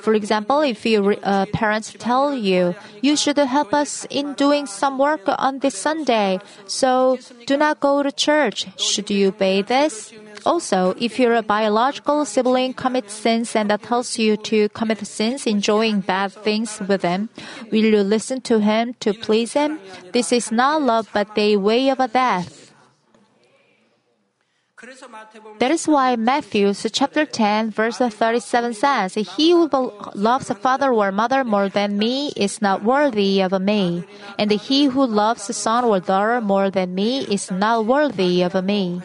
For 0.00 0.12
example, 0.14 0.60
if 0.60 0.84
your 0.84 1.14
uh, 1.22 1.46
parents 1.52 1.94
tell 1.96 2.34
you, 2.34 2.74
you 3.00 3.16
should 3.16 3.38
help 3.38 3.72
us 3.72 4.04
in 4.10 4.34
doing 4.34 4.66
some 4.66 4.98
work 4.98 5.22
on 5.26 5.60
this 5.60 5.78
Sunday, 5.78 6.40
so 6.66 7.18
do 7.46 7.56
not 7.56 7.78
go 7.78 8.02
to 8.02 8.10
church. 8.10 8.66
Should 8.76 9.08
you 9.10 9.28
obey 9.28 9.62
this? 9.62 10.12
Also, 10.44 10.96
if 10.98 11.20
your 11.20 11.40
biological 11.42 12.24
sibling 12.24 12.74
commits 12.74 13.14
sins 13.14 13.54
and 13.54 13.70
tells 13.82 14.18
you 14.18 14.36
to 14.38 14.68
commit 14.70 15.06
sins, 15.06 15.46
enjoying 15.46 16.00
bad 16.00 16.32
things 16.32 16.80
with 16.88 17.02
him, 17.02 17.28
will 17.70 17.84
you 17.84 18.02
listen 18.02 18.40
to 18.40 18.58
him 18.58 18.94
to 18.98 19.14
please 19.14 19.52
him? 19.52 19.78
This 20.12 20.32
is 20.32 20.50
not 20.50 20.82
love, 20.82 21.08
but 21.12 21.28
a 21.38 21.56
way 21.56 21.88
of 21.90 22.00
a 22.00 22.08
death. 22.08 22.61
That 25.60 25.70
is 25.70 25.86
why 25.86 26.16
Matthew 26.16 26.74
chapter 26.74 27.24
10 27.24 27.70
verse 27.70 27.98
37 27.98 28.74
says, 28.74 29.14
He 29.14 29.52
who 29.52 29.70
loves 30.14 30.50
father 30.58 30.92
or 30.92 31.12
mother 31.12 31.44
more 31.44 31.68
than 31.68 31.96
me 31.96 32.32
is 32.34 32.60
not 32.60 32.82
worthy 32.82 33.40
of 33.42 33.52
me, 33.62 34.02
and 34.38 34.50
he 34.50 34.86
who 34.86 35.06
loves 35.06 35.54
son 35.56 35.84
or 35.84 36.00
daughter 36.00 36.40
more 36.40 36.68
than 36.68 36.96
me 36.96 37.20
is 37.26 37.50
not 37.52 37.86
worthy 37.86 38.42
of 38.42 38.58
me. 38.64 39.00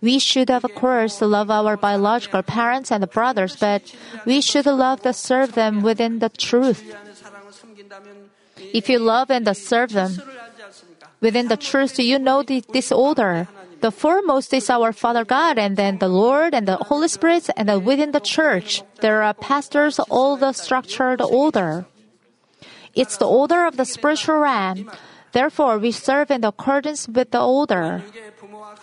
We 0.00 0.18
should, 0.18 0.50
of 0.50 0.66
course, 0.74 1.22
love 1.22 1.50
our 1.52 1.76
biological 1.76 2.42
parents 2.42 2.90
and 2.90 3.08
brothers, 3.08 3.54
but 3.54 3.94
we 4.26 4.40
should 4.40 4.66
love 4.66 5.02
to 5.02 5.12
serve 5.12 5.52
them 5.52 5.82
within 5.82 6.18
the 6.18 6.30
truth. 6.30 6.82
If 8.58 8.88
you 8.88 8.98
love 8.98 9.30
and 9.30 9.46
serve 9.56 9.92
them 9.92 10.18
within 11.20 11.46
the 11.46 11.56
truth, 11.56 12.00
you 12.00 12.18
know 12.18 12.42
the 12.42 12.60
disorder. 12.62 13.46
The 13.82 13.90
foremost 13.90 14.54
is 14.54 14.70
our 14.70 14.92
Father 14.92 15.24
God, 15.24 15.58
and 15.58 15.76
then 15.76 15.98
the 15.98 16.06
Lord 16.06 16.54
and 16.54 16.68
the 16.68 16.76
Holy 16.76 17.08
Spirit, 17.08 17.50
and 17.56 17.68
then 17.68 17.84
within 17.84 18.12
the 18.12 18.20
church, 18.22 18.80
there 19.00 19.24
are 19.24 19.34
pastors, 19.34 19.98
all 19.98 20.36
the 20.36 20.52
structured 20.52 21.20
order. 21.20 21.84
It's 22.94 23.16
the 23.16 23.26
order 23.26 23.66
of 23.66 23.76
the 23.76 23.84
spiritual 23.84 24.38
realm. 24.38 24.88
Therefore, 25.32 25.78
we 25.78 25.92
serve 25.92 26.30
in 26.30 26.44
accordance 26.44 27.08
with 27.08 27.30
the 27.30 27.40
order. 27.40 28.02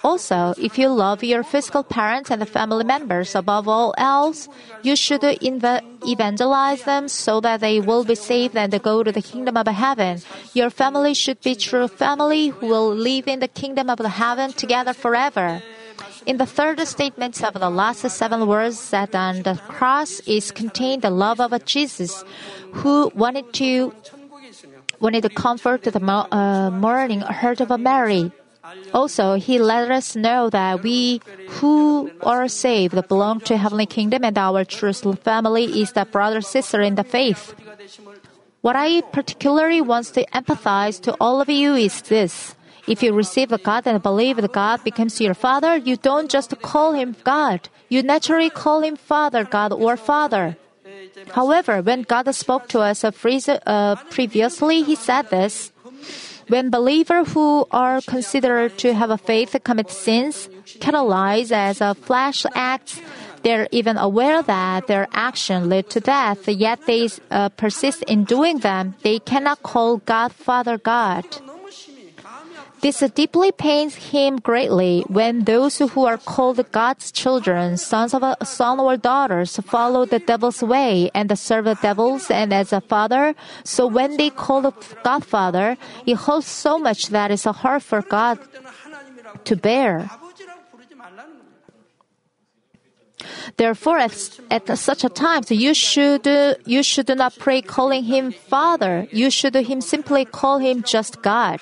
Also, 0.04 0.54
if 0.58 0.78
you 0.78 0.90
love 0.90 1.24
your 1.24 1.44
physical 1.44 1.84
parents 1.84 2.32
and 2.32 2.48
family 2.48 2.84
members 2.84 3.36
above 3.36 3.68
all 3.68 3.94
else, 3.98 4.48
you 4.82 4.96
should 4.96 5.24
evangelize 5.24 6.84
them 6.84 7.08
so 7.08 7.40
that 7.42 7.60
they 7.60 7.80
will 7.80 8.04
be 8.04 8.16
saved 8.16 8.56
and 8.56 8.72
go 8.82 9.04
to 9.04 9.12
the 9.12 9.22
kingdom 9.22 9.58
of 9.58 9.68
heaven. 9.68 10.22
Your 10.54 10.70
family 10.70 11.14
should 11.14 11.42
be 11.42 11.56
true 11.56 11.88
family 11.88 12.48
who 12.48 12.68
will 12.68 12.94
live 12.94 13.28
in 13.28 13.40
the 13.40 13.48
kingdom 13.48 13.90
of 13.90 14.00
heaven 14.00 14.54
together 14.54 14.94
forever. 14.94 15.62
In 16.26 16.38
the 16.38 16.46
third 16.46 16.80
statement 16.88 17.44
of 17.44 17.54
the 17.54 17.70
last 17.70 18.08
seven 18.10 18.48
words 18.48 18.90
that 18.92 19.14
on 19.16 19.44
the 19.44 19.56
cross 19.68 20.20
is 20.22 20.52
contained 20.52 21.02
the 21.02 21.10
love 21.10 21.40
of 21.40 21.52
Jesus, 21.66 22.24
who 22.74 23.12
wanted 23.16 23.52
to 23.54 23.94
wanted 25.00 25.24
to 25.24 25.30
comfort 25.30 25.84
the 25.84 26.02
uh, 26.04 26.70
mourning 26.70 27.22
heart 27.22 27.62
of 27.62 27.80
Mary. 27.80 28.32
Also, 28.94 29.36
he 29.36 29.58
let 29.58 29.90
us 29.90 30.16
know 30.16 30.50
that 30.50 30.84
we 30.84 31.22
who 31.58 32.12
are 32.22 32.48
saved 32.48 32.96
belong 33.08 33.40
to 33.42 33.58
heavenly 33.58 33.86
kingdom 33.86 34.24
and 34.24 34.38
our 34.38 34.64
true 34.66 34.94
family 34.94 35.82
is 35.82 35.94
the 35.94 36.06
brother 36.06 36.42
sister 36.42 36.82
in 36.82 36.96
the 36.96 37.04
faith. 37.04 37.56
What 38.62 38.76
I 38.76 39.02
particularly 39.02 39.82
want 39.82 40.08
to 40.14 40.36
emphasize 40.36 41.00
to 41.02 41.16
all 41.20 41.40
of 41.42 41.50
you 41.50 41.76
is 41.76 42.02
this. 42.04 42.56
If 42.88 43.04
you 43.04 43.14
receive 43.14 43.50
God 43.64 43.88
and 43.88 44.02
believe 44.02 44.38
that 44.38 44.52
God 44.52 44.84
becomes 44.84 45.22
your 45.22 45.34
Father, 45.34 45.78
you 45.78 45.96
don't 45.96 46.30
just 46.30 46.60
call 46.62 46.94
Him 46.94 47.16
God. 47.24 47.70
You 47.88 48.04
naturally 48.04 48.50
call 48.50 48.82
Him 48.82 48.96
Father 48.96 49.44
God 49.46 49.72
or 49.72 49.96
Father. 49.96 50.58
However, 51.32 51.82
when 51.82 52.04
God 52.04 52.34
spoke 52.34 52.68
to 52.70 52.80
us 52.80 53.04
uh, 53.04 53.96
previously, 54.10 54.84
He 54.84 54.96
said 54.96 55.30
this. 55.30 55.72
When 56.48 56.72
believers 56.72 57.34
who 57.34 57.68
are 57.70 58.02
considered 58.02 58.78
to 58.80 58.94
have 58.94 59.12
a 59.12 59.18
faith 59.18 59.56
commit 59.64 59.92
sins, 59.92 60.50
catalyzed 60.82 61.52
as 61.52 61.80
a 61.80 61.94
flesh 61.94 62.44
acts, 62.56 63.00
they're 63.44 63.68
even 63.72 63.98
aware 63.98 64.42
that 64.42 64.88
their 64.88 65.08
action 65.14 65.70
led 65.70 65.90
to 65.92 66.00
death, 66.00 66.48
yet 66.48 66.86
they 66.88 67.10
uh, 67.30 67.50
persist 67.50 68.04
in 68.04 68.24
doing 68.24 68.60
them. 68.60 68.96
They 69.04 69.20
cannot 69.20 69.62
call 69.62 69.98
God 69.98 70.34
Father 70.34 70.78
God. 70.78 71.24
This 72.82 73.00
deeply 73.14 73.52
pains 73.52 73.96
him 73.96 74.38
greatly 74.38 75.04
when 75.08 75.44
those 75.44 75.80
who 75.80 76.06
are 76.06 76.18
called 76.18 76.64
God's 76.72 77.12
children, 77.12 77.76
sons 77.76 78.14
of 78.14 78.24
a, 78.24 78.38
son 78.46 78.80
or 78.80 78.96
daughters, 78.96 79.58
follow 79.66 80.06
the 80.06 80.20
devil's 80.20 80.64
way 80.64 81.12
and 81.14 81.28
serve 81.38 81.66
the 81.66 81.76
devils 81.76 82.32
and 82.32 82.54
as 82.54 82.72
a 82.72 82.80
father. 82.80 83.36
So 83.66 83.86
when 83.86 84.16
they 84.16 84.30
call 84.30 84.74
God 85.04 85.26
Father, 85.26 85.78
it 86.06 86.16
holds 86.16 86.48
so 86.48 86.78
much 86.78 87.08
that 87.10 87.32
is 87.32 87.44
hard 87.44 87.84
for 87.84 88.02
God 88.02 88.40
to 89.44 89.56
bear. 89.56 90.10
Therefore, 93.58 94.00
at, 94.00 94.40
at, 94.50 94.78
such 94.78 95.04
a 95.04 95.10
time, 95.10 95.44
so 95.44 95.54
you 95.54 95.74
should 95.74 96.26
you 96.66 96.84
should 96.84 97.10
not 97.10 97.38
pray 97.38 97.62
calling 97.62 98.06
him 98.06 98.32
Father. 98.32 99.08
You 99.12 99.30
should 99.30 99.56
him 99.56 99.82
simply 99.82 100.24
call 100.24 100.60
him 100.60 100.84
just 100.84 101.22
God. 101.22 101.60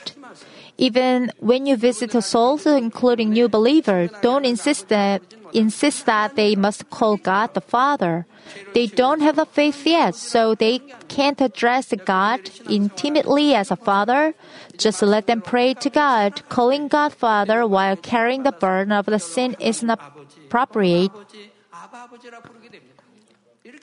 Even 0.78 1.32
when 1.40 1.66
you 1.66 1.76
visit 1.76 2.12
souls, 2.24 2.66
including 2.66 3.32
new 3.32 3.50
believer, 3.50 4.10
don't 4.22 4.46
insist 4.46 4.90
that 4.90 5.22
insist 5.54 6.06
that 6.06 6.36
they 6.36 6.56
must 6.56 6.90
call 6.90 7.18
God 7.18 7.54
the 7.54 7.62
Father. 7.62 8.26
They 8.74 8.88
don't 8.88 9.22
have 9.22 9.40
a 9.40 9.46
faith 9.46 9.86
yet, 9.86 10.16
so 10.16 10.56
they 10.56 10.80
can't 11.08 11.40
address 11.42 11.94
God 12.06 12.50
intimately 12.70 13.56
as 13.56 13.72
a 13.72 13.76
Father. 13.76 14.34
Just 14.78 15.02
let 15.02 15.28
them 15.28 15.42
pray 15.42 15.74
to 15.76 15.90
God. 15.90 16.48
Calling 16.50 16.88
God 16.88 17.14
Father 17.14 17.66
while 17.68 17.96
carrying 17.96 18.44
the 18.44 18.52
burden 18.52 18.92
of 18.92 19.06
the 19.06 19.20
sin 19.20 19.56
isn't 19.60 19.90
appropriate. 19.90 21.12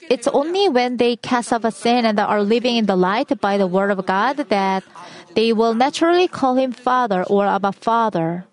It's 0.09 0.27
only 0.27 0.69
when 0.69 0.97
they 0.97 1.15
cast 1.15 1.53
off 1.53 1.63
a 1.63 1.71
sin 1.71 2.05
and 2.05 2.19
are 2.19 2.41
living 2.41 2.77
in 2.77 2.85
the 2.85 2.95
light 2.95 3.29
by 3.41 3.57
the 3.57 3.67
Word 3.67 3.91
of 3.91 4.05
God 4.05 4.37
that 4.37 4.83
they 5.35 5.53
will 5.53 5.73
naturally 5.75 6.27
call 6.27 6.55
him 6.55 6.71
Father 6.71 7.23
or 7.23 7.45
Abba 7.45 7.71
Father. 7.73 8.45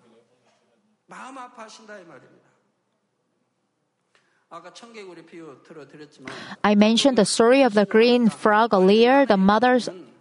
I 6.63 6.75
mentioned 6.75 7.17
the 7.17 7.25
story 7.25 7.63
of 7.63 7.73
the 7.73 7.85
green 7.85 8.29
frog 8.29 8.73
earlier. 8.73 9.25
The 9.25 9.37
mother 9.37 9.79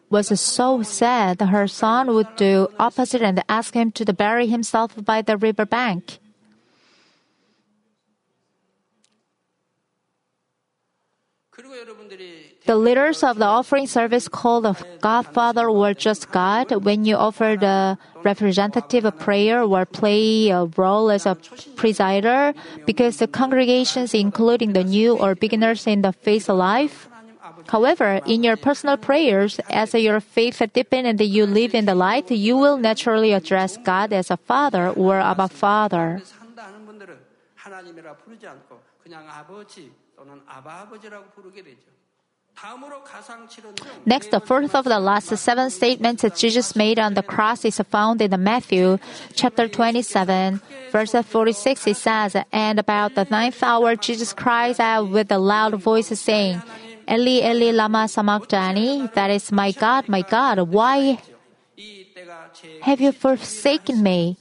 was 0.09 0.41
so 0.41 0.83
sad 0.83 1.39
that 1.39 1.49
her 1.49 1.67
son 1.69 2.15
would 2.15 2.37
do 2.37 2.69
opposite 2.79 3.21
and 3.21 3.43
ask 3.49 3.75
him 3.75 3.93
to 3.93 4.05
bury 4.13 4.47
himself 4.47 4.93
by 5.05 5.21
the 5.21 5.37
river 5.37 5.67
bank. 5.67 6.19
그리고 12.62 12.62
여러분들이 12.62 12.62
The 12.68 12.76
leaders 12.76 13.24
of 13.24 13.38
the 13.40 13.46
offering 13.46 13.88
service 13.88 14.28
called 14.28 14.66
the 14.66 14.76
Godfather 15.00 15.70
or 15.70 15.94
just 15.94 16.30
God. 16.34 16.70
When 16.84 17.06
you 17.06 17.16
offer 17.16 17.56
the 17.56 17.98
representative 18.24 19.08
prayer 19.18 19.64
or 19.64 19.86
play 19.86 20.50
a 20.50 20.66
role 20.76 21.10
as 21.10 21.26
a 21.26 21.36
presider, 21.80 22.54
because 22.86 23.20
the 23.20 23.28
congregations, 23.28 24.14
including 24.14 24.74
the 24.74 24.84
new 24.84 25.16
or 25.16 25.34
beginners 25.34 25.88
in 25.88 26.02
the 26.02 26.12
faith 26.12 26.50
life, 26.50 27.08
하나님 27.08 27.40
아버지 27.40 27.72
However, 27.72 28.20
in 28.26 28.44
your 28.44 28.58
personal 28.58 28.98
prayers, 28.98 29.62
as 29.70 29.94
your 29.94 30.20
faith 30.20 30.62
deepens 30.74 31.08
and 31.08 31.22
you 31.22 31.46
live 31.46 31.74
in 31.74 31.86
the 31.86 31.96
light, 31.96 32.30
you 32.30 32.58
will 32.58 32.76
naturally 32.76 33.32
address 33.32 33.78
God 33.78 34.12
as 34.12 34.30
a 34.30 34.36
Father 34.36 34.90
or 34.90 35.22
Abba 35.22 35.48
Father. 35.48 36.20
산다 36.22 36.68
하는 36.68 36.86
분들은 36.86 37.18
하나님이라 37.56 38.18
부르지 38.18 38.46
않고 38.46 38.82
그냥 39.02 39.24
아버지 39.30 39.90
또는 40.18 40.42
아바 40.46 40.82
아버지라고 40.82 41.32
부르게 41.32 41.64
되죠. 41.64 41.96
Next, 44.07 44.31
the 44.31 44.41
fourth 44.41 44.75
of 44.75 44.85
the 44.85 45.01
last 45.01 45.37
seven 45.37 45.71
statements 45.71 46.23
that 46.23 46.37
Jesus 46.37 46.77
made 46.77 46.99
on 46.99 47.15
the 47.15 47.23
cross 47.23 47.65
is 47.65 47.79
found 47.91 48.23
in 48.23 48.31
Matthew 48.43 48.99
chapter 49.35 49.69
27, 49.69 50.61
verse 50.91 51.13
46. 51.13 51.87
It 51.87 51.97
says, 51.97 52.37
And 52.53 52.79
about 52.79 53.15
the 53.15 53.27
ninth 53.31 53.63
hour, 53.63 53.97
Jesus 53.97 54.33
cries 54.33 54.79
out 54.79 55.09
with 55.09 55.33
a 55.33 55.39
loud 55.39 55.75
voice, 55.75 56.09
saying, 56.19 56.63
Eli, 57.11 57.43
Eli, 57.43 57.73
lama 57.73 58.07
sabachthani? 58.07 59.09
That 59.15 59.31
is, 59.31 59.51
my 59.51 59.73
God, 59.73 60.09
my 60.09 60.23
God, 60.23 60.61
why 60.69 61.19
have 62.83 63.01
you 63.01 63.13
forsaken 63.13 64.03
me? 64.03 64.37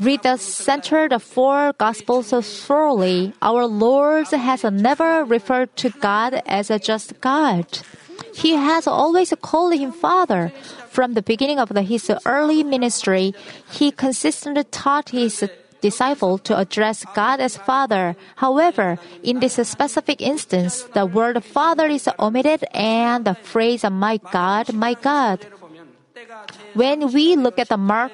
read 0.00 0.22
the 0.22 0.36
center 0.36 1.08
the 1.08 1.18
four 1.18 1.72
Gospels 1.78 2.28
so 2.28 2.42
thoroughly, 2.42 3.32
our 3.42 3.66
Lord 3.66 4.28
has 4.28 4.64
never 4.64 5.24
referred 5.24 5.74
to 5.76 5.90
God 5.90 6.42
as 6.46 6.70
a 6.70 6.78
just 6.78 7.20
God. 7.20 7.66
He 8.34 8.54
has 8.54 8.86
always 8.86 9.32
called 9.40 9.74
him 9.74 9.92
Father. 9.92 10.52
From 10.90 11.14
the 11.14 11.22
beginning 11.22 11.58
of 11.58 11.70
the, 11.70 11.82
his 11.82 12.10
early 12.24 12.62
ministry, 12.62 13.34
he 13.70 13.90
consistently 13.90 14.64
taught 14.64 15.10
his 15.10 15.44
disciple 15.80 16.38
to 16.38 16.56
address 16.56 17.04
God 17.14 17.40
as 17.40 17.56
Father. 17.56 18.16
However, 18.36 18.98
in 19.22 19.40
this 19.40 19.54
specific 19.68 20.22
instance, 20.22 20.82
the 20.94 21.04
word 21.04 21.42
Father 21.44 21.86
is 21.86 22.08
omitted 22.18 22.64
and 22.72 23.24
the 23.24 23.34
phrase 23.34 23.84
My 23.84 24.18
God, 24.32 24.72
My 24.72 24.94
God. 24.94 25.46
When 26.74 27.12
we 27.12 27.36
look 27.36 27.58
at 27.58 27.68
the 27.68 27.76
Mark 27.76 28.12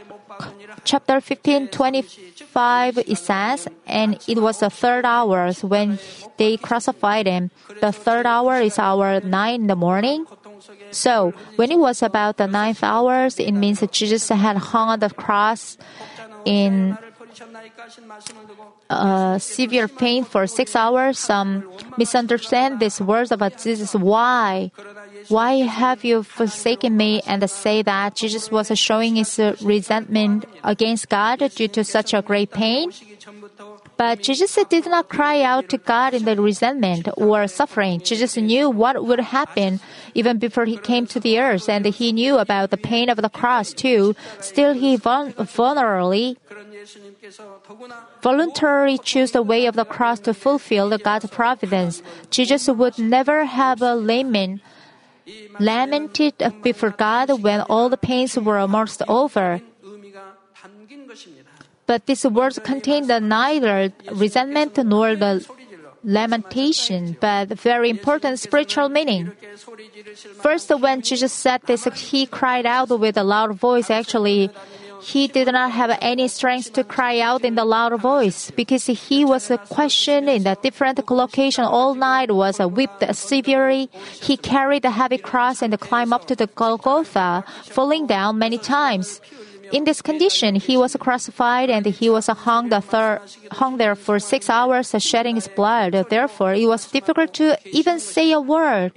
chapter 0.85 1.21
15, 1.21 1.69
25, 1.69 2.99
it 2.99 3.19
says, 3.19 3.69
And 3.87 4.19
it 4.27 4.39
was 4.39 4.61
the 4.61 4.71
third 4.71 5.05
hour 5.05 5.53
when 5.63 5.99
they 6.37 6.57
crucified 6.57 7.27
him. 7.27 7.51
The 7.81 7.93
third 7.93 8.27
hour 8.27 8.61
is 8.61 8.79
our 8.79 9.21
nine 9.21 9.63
in 9.63 9.67
the 9.67 9.77
morning. 9.77 10.27
So, 10.91 11.33
when 11.57 11.71
it 11.71 11.79
was 11.79 12.03
about 12.03 12.37
the 12.37 12.47
ninth 12.47 12.83
hours, 12.83 13.39
it 13.39 13.53
means 13.53 13.81
that 13.81 13.93
Jesus 13.93 14.29
had 14.29 14.57
hung 14.57 14.89
on 14.89 15.01
the 15.01 15.11
cross 15.11 15.79
in 16.45 16.97
uh, 18.89 19.39
severe 19.39 19.89
pain 19.89 20.25
for 20.25 20.47
six 20.47 20.75
hours, 20.75 21.19
some 21.19 21.65
misunderstand 21.97 22.81
these 22.81 23.01
words 23.01 23.31
about 23.31 23.59
Jesus. 23.59 23.95
Why? 23.95 24.71
Why 25.29 25.63
have 25.67 26.05
you 26.05 26.23
forsaken 26.23 26.97
me? 26.97 27.23
And 27.27 27.49
say 27.49 27.83
that 27.83 28.17
Jesus 28.17 28.51
was 28.51 28.77
showing 28.79 29.17
his 29.17 29.39
resentment 29.63 30.47
against 30.65 31.09
God 31.09 31.39
due 31.55 31.69
to 31.69 31.85
such 31.85 32.15
a 32.15 32.23
great 32.23 32.51
pain? 32.51 32.91
But 34.01 34.23
Jesus 34.23 34.57
did 34.71 34.87
not 34.87 35.11
cry 35.11 35.43
out 35.43 35.69
to 35.69 35.77
God 35.77 36.15
in 36.15 36.25
the 36.25 36.33
resentment 36.41 37.07
or 37.19 37.47
suffering. 37.47 38.01
Jesus 38.01 38.35
knew 38.39 38.71
what 38.71 39.05
would 39.05 39.21
happen 39.21 39.79
even 40.15 40.39
before 40.39 40.65
he 40.65 40.79
came 40.79 41.05
to 41.13 41.21
the 41.21 41.39
earth, 41.39 41.69
and 41.69 41.85
he 41.85 42.11
knew 42.11 42.39
about 42.39 42.71
the 42.71 42.79
pain 42.81 43.11
of 43.11 43.21
the 43.21 43.29
cross 43.29 43.75
too. 43.75 44.17
Still, 44.41 44.73
he 44.73 44.97
voluntarily, 44.97 46.39
voluntarily 48.23 48.97
chose 48.97 49.33
the 49.33 49.43
way 49.43 49.67
of 49.67 49.77
the 49.77 49.85
cross 49.85 50.19
to 50.21 50.33
fulfill 50.33 50.97
God's 50.97 51.29
providence. 51.29 52.03
Jesus 52.31 52.69
would 52.69 52.97
never 52.99 53.45
have 53.45 53.83
a 53.83 53.95
layman 53.95 54.63
lamented 55.61 56.41
before 56.63 56.97
God 56.97 57.43
when 57.43 57.61
all 57.69 57.91
the 57.91 58.01
pains 58.01 58.39
were 58.39 58.57
almost 58.57 59.03
over. 59.09 59.61
But 61.87 62.07
these 62.07 62.25
words 62.25 62.59
contain 62.63 63.07
neither 63.07 63.93
resentment 64.13 64.79
nor 64.85 65.17
the 65.17 65.45
lamentation, 66.05 67.17
but 67.21 67.49
very 67.49 67.91
important 67.91 68.39
spiritual 68.39 68.89
meaning. 68.89 69.33
First, 70.41 70.71
when 70.71 71.03
Jesus 71.03 71.33
said 71.33 71.63
this, 71.67 71.85
he 71.85 72.27
cried 72.27 72.67
out 72.67 72.89
with 72.99 73.17
a 73.17 73.25
loud 73.25 73.55
voice. 73.57 73.91
Actually, 73.91 74.51
he 75.03 75.29
did 75.29 75.51
not 75.51 75.71
have 75.73 75.97
any 76.01 76.29
strength 76.29 76.73
to 76.75 76.85
cry 76.85 77.21
out 77.21 77.45
in 77.45 77.55
the 77.55 77.65
loud 77.65 77.99
voice 78.01 78.51
because 78.51 78.87
he 78.87 79.25
was 79.25 79.51
questioned 79.69 80.29
in 80.29 80.47
a 80.47 80.57
different 80.57 81.11
location 81.11 81.65
all 81.65 81.95
night, 81.95 82.31
was 82.31 82.59
whipped 82.59 83.05
severely. 83.15 83.89
He 84.21 84.37
carried 84.37 84.85
a 84.85 84.91
heavy 84.91 85.19
cross 85.19 85.63
and 85.63 85.79
climbed 85.81 86.13
up 86.13 86.27
to 86.27 86.37
the 86.37 86.47
Golgotha, 86.47 87.45
falling 87.65 88.07
down 88.07 88.39
many 88.39 88.59
times. 88.59 89.21
In 89.73 89.85
this 89.85 90.03
condition, 90.03 90.57
he 90.57 90.77
was 90.77 90.97
crucified 90.99 91.71
and 91.71 91.87
he 91.87 92.11
was 92.11 92.27
hung, 92.27 92.69
the 92.69 92.81
thir- 92.81 93.21
hung 93.53 93.77
there 93.77 93.95
for 93.95 94.19
six 94.19 94.51
hours, 94.51 94.95
shedding 94.99 95.37
his 95.37 95.49
blood. 95.49 95.93
Therefore, 96.11 96.55
it 96.55 96.67
was 96.67 96.91
difficult 96.91 97.35
to 97.35 97.57
even 97.65 98.01
say 98.01 98.33
a 98.33 98.41
word. 98.41 98.93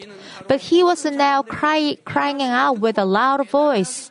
But 0.47 0.61
he 0.61 0.83
was 0.83 1.05
now 1.05 1.43
cry- 1.43 1.97
crying 2.05 2.41
out 2.41 2.79
with 2.79 2.97
a 2.97 3.05
loud 3.05 3.47
voice. 3.49 4.09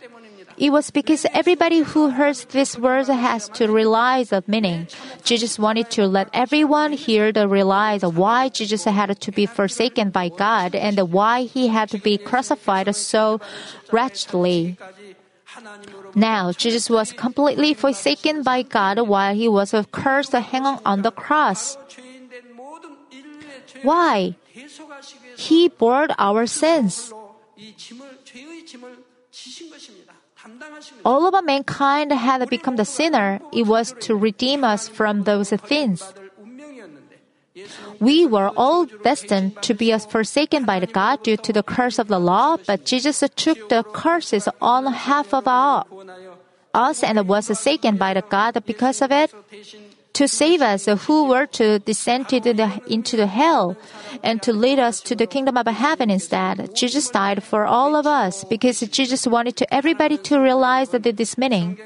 It 0.58 0.70
was 0.70 0.90
because 0.90 1.26
everybody 1.32 1.80
who 1.80 2.10
hears 2.10 2.44
these 2.44 2.78
words 2.78 3.08
has 3.08 3.48
to 3.56 3.66
realize 3.72 4.28
the 4.28 4.44
meaning. 4.46 4.86
Jesus 5.24 5.58
wanted 5.58 5.90
to 5.92 6.06
let 6.06 6.28
everyone 6.32 6.92
hear 6.92 7.32
the 7.32 7.48
realize 7.48 8.04
why 8.04 8.48
Jesus 8.50 8.84
had 8.84 9.18
to 9.18 9.32
be 9.32 9.46
forsaken 9.46 10.10
by 10.10 10.28
God 10.28 10.74
and 10.74 10.98
why 11.10 11.44
he 11.44 11.68
had 11.68 11.88
to 11.90 11.98
be 11.98 12.18
crucified 12.18 12.94
so 12.94 13.40
wretchedly. 13.90 14.76
Now, 16.14 16.52
Jesus 16.52 16.88
was 16.90 17.12
completely 17.12 17.74
forsaken 17.74 18.42
by 18.42 18.62
God 18.62 19.00
while 19.08 19.34
he 19.34 19.48
was 19.48 19.74
cursed 19.92 20.32
hanging 20.32 20.78
on 20.84 21.02
the 21.02 21.10
cross. 21.10 21.76
Why? 23.82 24.36
He 25.36 25.68
bore 25.68 26.08
our 26.18 26.46
sins. 26.46 27.12
All 31.04 31.26
of 31.26 31.44
mankind 31.44 32.12
had 32.12 32.48
become 32.48 32.76
the 32.76 32.84
sinner. 32.84 33.40
It 33.52 33.66
was 33.66 33.94
to 34.00 34.16
redeem 34.16 34.64
us 34.64 34.88
from 34.88 35.24
those 35.24 35.50
things. 35.50 36.12
We 38.00 38.26
were 38.26 38.50
all 38.56 38.86
destined 38.86 39.60
to 39.62 39.74
be 39.74 39.96
forsaken 39.98 40.64
by 40.64 40.80
the 40.80 40.86
God 40.86 41.22
due 41.22 41.36
to 41.36 41.52
the 41.52 41.62
curse 41.62 41.98
of 41.98 42.08
the 42.08 42.18
law, 42.18 42.56
but 42.66 42.86
Jesus 42.86 43.22
took 43.36 43.68
the 43.68 43.84
curses 43.92 44.48
on 44.60 44.86
half 44.86 45.34
of 45.34 45.46
our, 45.46 45.84
us 46.72 47.02
and 47.02 47.28
was 47.28 47.48
forsaken 47.48 47.96
by 47.96 48.14
the 48.14 48.22
God 48.22 48.62
because 48.64 49.02
of 49.02 49.12
it 49.12 49.32
to 50.14 50.28
save 50.28 50.60
us 50.60 50.86
who 51.06 51.26
were 51.26 51.46
to 51.46 51.78
descend 51.80 52.32
into 52.32 52.52
the, 52.52 52.80
into 52.86 53.16
the 53.16 53.26
hell 53.26 53.76
and 54.22 54.42
to 54.42 54.52
lead 54.52 54.78
us 54.78 55.00
to 55.00 55.14
the 55.14 55.26
kingdom 55.26 55.56
of 55.56 55.66
heaven 55.66 56.10
instead. 56.10 56.74
Jesus 56.74 57.08
died 57.10 57.42
for 57.42 57.64
all 57.64 57.96
of 57.96 58.06
us 58.06 58.44
because 58.44 58.80
Jesus 58.80 59.26
wanted 59.26 59.56
to 59.56 59.74
everybody 59.74 60.18
to 60.18 60.38
realize 60.38 60.90
that 60.90 61.02
this 61.02 61.38
meaning. 61.38 61.78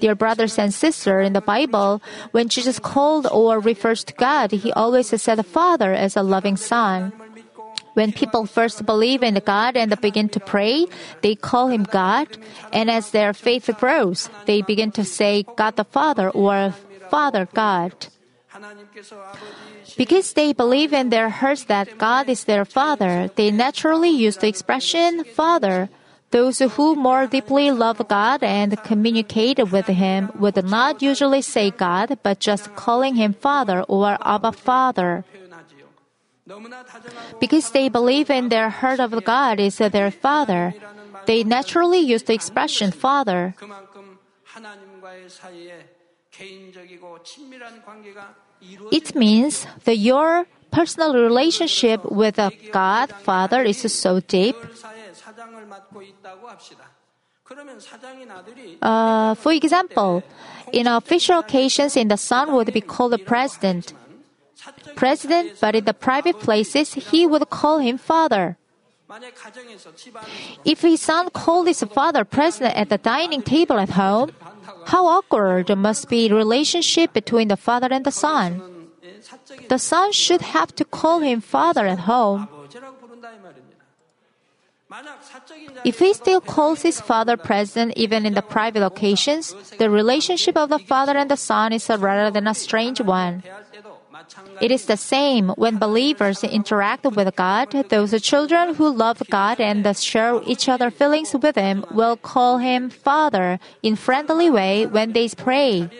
Dear 0.00 0.14
brothers 0.14 0.58
and 0.58 0.72
sisters, 0.72 1.26
in 1.26 1.32
the 1.32 1.40
Bible, 1.40 2.02
when 2.32 2.48
Jesus 2.48 2.78
called 2.78 3.26
or 3.30 3.60
refers 3.60 4.04
to 4.04 4.14
God, 4.14 4.52
he 4.52 4.72
always 4.72 5.08
said 5.08 5.44
Father 5.46 5.92
as 5.92 6.16
a 6.16 6.22
loving 6.22 6.56
son. 6.56 7.12
When 7.94 8.12
people 8.12 8.44
first 8.46 8.84
believe 8.84 9.22
in 9.22 9.38
God 9.46 9.76
and 9.76 9.94
begin 10.00 10.28
to 10.30 10.40
pray, 10.40 10.86
they 11.22 11.34
call 11.36 11.68
him 11.68 11.84
God, 11.84 12.26
and 12.72 12.90
as 12.90 13.10
their 13.10 13.32
faith 13.32 13.70
grows, 13.78 14.28
they 14.46 14.62
begin 14.62 14.90
to 14.92 15.04
say 15.04 15.44
God 15.56 15.76
the 15.76 15.84
Father 15.84 16.28
or 16.30 16.74
Father 17.08 17.46
God. 17.54 17.94
Because 19.96 20.32
they 20.34 20.52
believe 20.52 20.92
in 20.92 21.10
their 21.10 21.28
hearts 21.28 21.64
that 21.64 21.98
God 21.98 22.28
is 22.28 22.44
their 22.44 22.64
Father, 22.64 23.30
they 23.34 23.50
naturally 23.50 24.10
use 24.10 24.38
the 24.38 24.48
expression 24.48 25.24
Father. 25.24 25.88
Those 26.34 26.58
who 26.58 26.96
more 26.96 27.28
deeply 27.28 27.70
love 27.70 28.02
God 28.08 28.42
and 28.42 28.74
communicate 28.82 29.62
with 29.70 29.86
Him 29.86 30.32
would 30.34 30.58
not 30.66 31.00
usually 31.00 31.42
say 31.42 31.70
God, 31.70 32.18
but 32.24 32.40
just 32.40 32.74
calling 32.74 33.14
Him 33.14 33.34
Father 33.34 33.86
or 33.86 34.18
Abba 34.20 34.50
Father. 34.50 35.24
Because 37.38 37.70
they 37.70 37.88
believe 37.88 38.30
in 38.30 38.48
their 38.48 38.68
heart 38.68 38.98
of 38.98 39.14
God 39.24 39.60
is 39.60 39.78
their 39.78 40.10
Father, 40.10 40.74
they 41.26 41.44
naturally 41.44 42.00
use 42.00 42.24
the 42.24 42.34
expression 42.34 42.90
Father. 42.90 43.54
It 48.90 49.14
means 49.14 49.66
that 49.84 49.98
your 49.98 50.46
personal 50.72 51.14
relationship 51.14 52.04
with 52.10 52.42
the 52.42 52.50
God 52.72 53.12
Father 53.22 53.62
is 53.62 53.86
so 53.86 54.18
deep 54.18 54.56
uh, 58.80 59.34
for 59.34 59.52
example, 59.52 60.22
in 60.72 60.86
official 60.86 61.38
occasions 61.40 61.96
in 61.96 62.08
the 62.08 62.16
son 62.16 62.52
would 62.54 62.72
be 62.72 62.80
called 62.80 63.12
the 63.12 63.18
president. 63.18 63.92
President, 64.96 65.52
but 65.60 65.74
in 65.74 65.84
the 65.84 65.92
private 65.92 66.40
places, 66.40 66.94
he 66.94 67.26
would 67.26 67.50
call 67.50 67.78
him 67.78 67.98
father. 67.98 68.56
If 70.64 70.80
his 70.80 71.02
son 71.02 71.28
called 71.30 71.66
his 71.68 71.82
father 71.82 72.24
president 72.24 72.74
at 72.76 72.88
the 72.88 72.98
dining 72.98 73.42
table 73.42 73.78
at 73.78 73.90
home, 73.90 74.32
how 74.86 75.06
awkward 75.06 75.68
must 75.76 76.08
be 76.08 76.32
relationship 76.32 77.12
between 77.12 77.48
the 77.48 77.56
father 77.56 77.88
and 77.90 78.04
the 78.04 78.10
son. 78.10 78.88
The 79.68 79.78
son 79.78 80.12
should 80.12 80.40
have 80.40 80.74
to 80.76 80.84
call 80.84 81.20
him 81.20 81.40
father 81.40 81.86
at 81.86 82.00
home. 82.00 82.48
If 85.84 85.98
he 85.98 86.14
still 86.14 86.40
calls 86.40 86.82
his 86.82 87.00
father 87.00 87.36
president 87.36 87.94
even 87.96 88.26
in 88.26 88.34
the 88.34 88.42
private 88.42 88.84
occasions, 88.84 89.54
the 89.78 89.90
relationship 89.90 90.56
of 90.56 90.68
the 90.68 90.78
father 90.78 91.16
and 91.16 91.30
the 91.30 91.36
son 91.36 91.72
is 91.72 91.90
a 91.90 91.98
rather 91.98 92.30
than 92.30 92.46
a 92.46 92.54
strange 92.54 93.00
one. 93.00 93.42
It 94.60 94.70
is 94.70 94.86
the 94.86 94.96
same 94.96 95.48
when 95.56 95.78
believers 95.78 96.44
interact 96.44 97.04
with 97.04 97.34
God. 97.36 97.70
Those 97.88 98.14
children 98.22 98.74
who 98.74 98.88
love 98.88 99.22
God 99.28 99.60
and 99.60 99.84
share 99.96 100.40
each 100.46 100.68
other 100.68 100.90
feelings 100.90 101.34
with 101.34 101.56
Him 101.56 101.84
will 101.90 102.16
call 102.16 102.58
Him 102.58 102.90
Father 102.90 103.58
in 103.82 103.96
friendly 103.96 104.50
way 104.50 104.86
when 104.86 105.12
they 105.12 105.28
pray. 105.28 105.90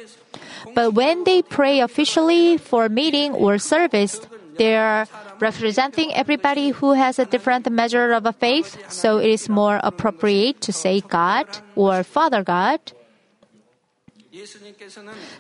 But 0.75 0.95
when 0.95 1.25
they 1.25 1.43
pray 1.43 1.81
officially 1.81 2.57
for 2.57 2.89
meeting 2.89 3.33
or 3.33 3.59
service, 3.59 4.21
they 4.57 4.77
are 4.77 5.07
representing 5.45 6.09
everybody 6.17 6.73
who 6.73 6.97
has 6.97 7.21
a 7.21 7.29
different 7.29 7.69
measure 7.71 8.17
of 8.17 8.25
a 8.25 8.33
faith, 8.33 8.81
so 8.89 9.19
it 9.21 9.29
is 9.29 9.49
more 9.49 9.79
appropriate 9.85 10.65
to 10.65 10.73
say 10.73 11.05
God 11.05 11.45
or 11.77 12.03
Father 12.03 12.43
God. 12.43 12.81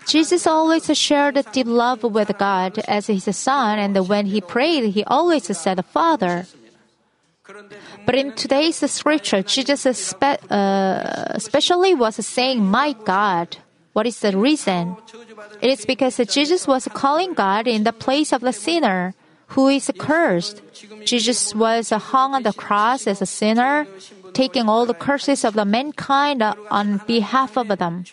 Jesus 0.07 0.47
always 0.47 0.87
shared 0.97 1.41
deep 1.51 1.67
love 1.67 2.05
with 2.05 2.31
God 2.39 2.79
as 2.87 3.09
his 3.09 3.27
son, 3.37 3.79
and 3.81 3.97
when 4.07 4.27
he 4.27 4.41
prayed, 4.41 4.93
he 4.93 5.03
always 5.05 5.49
said 5.57 5.81
Father. 5.87 6.47
But 8.07 8.15
in 8.15 8.33
today's 8.33 8.79
scripture, 8.91 9.43
Jesus 9.43 9.83
spe- 9.99 10.45
uh, 10.51 11.35
especially 11.35 11.95
was 11.95 12.17
saying, 12.25 12.63
My 12.63 12.93
God. 12.93 13.57
What 13.95 14.07
is 14.07 14.19
the 14.19 14.37
reason? 14.37 14.97
It 15.63 15.71
is 15.71 15.87
because 15.87 16.19
Jesus 16.27 16.67
was 16.67 16.89
calling 16.91 17.35
God 17.35 17.69
in 17.71 17.85
the 17.85 17.95
place 17.95 18.33
of 18.33 18.43
the 18.43 18.53
sinner 18.53 19.15
who 19.55 19.69
is 19.69 19.91
cursed. 19.99 20.63
Jesus 21.05 21.55
was 21.55 21.91
hung 21.91 22.35
on 22.35 22.43
the 22.43 22.53
cross 22.53 23.07
as 23.07 23.23
a 23.23 23.27
sinner, 23.27 23.87
taking 24.33 24.69
all 24.69 24.85
the 24.85 24.99
curses 24.99 25.45
of 25.45 25.55
the 25.55 25.65
mankind 25.65 26.43
on 26.43 27.01
behalf 27.07 27.57
of 27.57 27.69
them. 27.79 28.05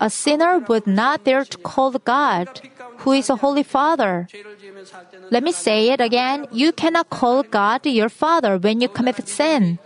A 0.00 0.10
sinner 0.10 0.58
would 0.68 0.86
not 0.86 1.24
dare 1.24 1.44
to 1.44 1.58
call 1.58 1.90
God, 1.92 2.60
who 2.98 3.12
is 3.12 3.30
a 3.30 3.36
holy 3.36 3.62
father. 3.62 4.28
Let 5.30 5.42
me 5.42 5.52
say 5.52 5.90
it 5.90 6.00
again. 6.00 6.46
You 6.52 6.72
cannot 6.72 7.08
call 7.08 7.42
God 7.42 7.86
your 7.86 8.08
father 8.08 8.58
when 8.58 8.80
you 8.80 8.88
commit 8.88 9.26
sin, 9.26 9.78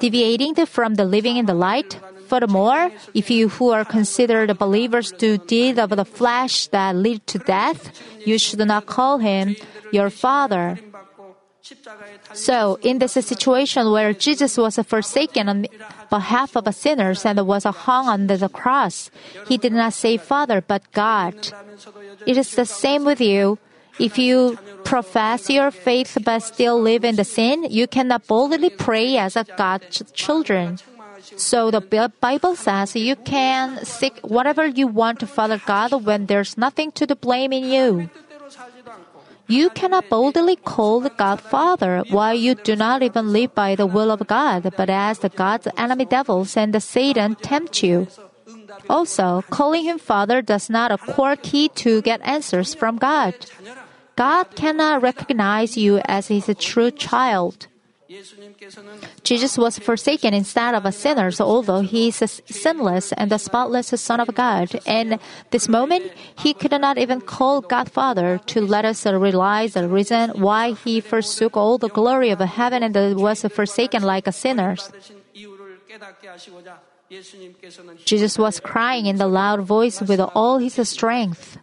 deviating 0.00 0.54
from 0.66 0.94
the 0.94 1.04
living 1.04 1.36
in 1.36 1.46
the 1.46 1.54
light. 1.54 2.00
Furthermore, 2.26 2.90
if 3.14 3.30
you 3.30 3.48
who 3.48 3.70
are 3.70 3.84
considered 3.84 4.58
believers 4.58 5.12
do 5.12 5.38
deeds 5.38 5.78
of 5.78 5.90
the 5.90 6.04
flesh 6.04 6.66
that 6.74 6.96
lead 6.96 7.24
to 7.28 7.38
death, 7.38 7.94
you 8.26 8.36
should 8.36 8.58
not 8.66 8.86
call 8.86 9.18
him 9.18 9.54
your 9.96 10.10
father. 10.10 10.78
So, 12.32 12.78
in 12.82 12.98
this 12.98 13.18
situation 13.18 13.90
where 13.90 14.12
Jesus 14.12 14.56
was 14.56 14.78
forsaken 14.86 15.48
on 15.48 15.66
behalf 16.10 16.54
of 16.54 16.72
sinners 16.74 17.26
and 17.26 17.42
was 17.46 17.64
hung 17.64 18.06
on 18.06 18.26
the 18.28 18.48
cross, 18.48 19.10
he 19.48 19.58
did 19.58 19.72
not 19.72 19.92
say 19.92 20.16
Father 20.16 20.60
but 20.60 20.86
God. 20.92 21.34
It 22.26 22.36
is 22.36 22.54
the 22.54 22.66
same 22.66 23.04
with 23.04 23.20
you. 23.20 23.58
If 23.98 24.18
you 24.18 24.58
profess 24.84 25.48
your 25.48 25.70
faith 25.70 26.18
but 26.22 26.40
still 26.40 26.78
live 26.78 27.04
in 27.04 27.16
the 27.16 27.24
sin, 27.24 27.66
you 27.70 27.88
cannot 27.88 28.26
boldly 28.26 28.70
pray 28.70 29.16
as 29.16 29.34
a 29.34 29.44
God's 29.56 30.04
children. 30.12 30.78
So 31.34 31.70
the 31.72 31.80
Bible 32.20 32.54
says 32.54 32.94
you 32.94 33.16
can 33.16 33.84
seek 33.84 34.20
whatever 34.20 34.66
you 34.66 34.86
want 34.86 35.18
to 35.20 35.26
Father 35.26 35.60
God 35.64 36.04
when 36.04 36.26
there's 36.26 36.56
nothing 36.56 36.92
to 36.92 37.06
blame 37.16 37.52
in 37.52 37.64
you. 37.64 38.10
You 39.48 39.70
cannot 39.70 40.08
boldly 40.08 40.56
call 40.56 41.00
God 41.08 41.40
Father 41.40 42.02
while 42.10 42.34
you 42.34 42.54
do 42.54 42.74
not 42.74 43.02
even 43.02 43.32
live 43.32 43.54
by 43.54 43.76
the 43.76 43.86
will 43.86 44.10
of 44.10 44.26
God, 44.26 44.72
but 44.76 44.90
as 44.90 45.20
the 45.20 45.28
God's 45.28 45.68
enemy 45.76 46.04
devils 46.04 46.56
and 46.56 46.74
Satan 46.82 47.36
tempt 47.36 47.82
you. 47.82 48.08
Also, 48.90 49.44
calling 49.50 49.84
him 49.84 49.98
Father 49.98 50.42
does 50.42 50.68
not 50.68 50.90
a 50.90 50.98
core 50.98 51.36
key 51.36 51.68
to 51.76 52.02
get 52.02 52.20
answers 52.22 52.74
from 52.74 52.96
God. 52.96 53.34
God 54.16 54.54
cannot 54.56 55.02
recognize 55.02 55.76
you 55.76 56.00
as 56.06 56.28
his 56.28 56.50
true 56.58 56.90
child. 56.90 57.68
Jesus 59.24 59.58
was 59.58 59.78
forsaken 59.78 60.32
instead 60.32 60.74
of 60.74 60.84
a 60.84 60.92
sinner, 60.92 61.30
although 61.40 61.80
he 61.80 62.08
is 62.08 62.42
sinless 62.46 63.12
and 63.12 63.30
the 63.30 63.38
spotless 63.38 63.88
Son 63.88 64.20
of 64.20 64.32
God. 64.34 64.78
And 64.86 65.18
this 65.50 65.68
moment, 65.68 66.12
he 66.38 66.54
could 66.54 66.70
not 66.70 66.98
even 66.98 67.20
call 67.20 67.60
God 67.60 67.90
Father 67.90 68.38
to 68.46 68.60
let 68.60 68.84
us 68.84 69.06
realize 69.06 69.74
the 69.74 69.88
reason 69.88 70.30
why 70.40 70.72
he 70.72 71.00
forsook 71.00 71.56
all 71.56 71.78
the 71.78 71.88
glory 71.88 72.30
of 72.30 72.38
heaven 72.38 72.82
and 72.82 72.94
was 73.16 73.42
forsaken 73.42 74.02
like 74.02 74.26
a 74.26 74.32
sinner. 74.32 74.76
Jesus 78.04 78.38
was 78.38 78.60
crying 78.60 79.06
in 79.06 79.16
the 79.16 79.28
loud 79.28 79.60
voice 79.60 80.00
with 80.00 80.20
all 80.20 80.58
his 80.58 80.88
strength. 80.88 81.58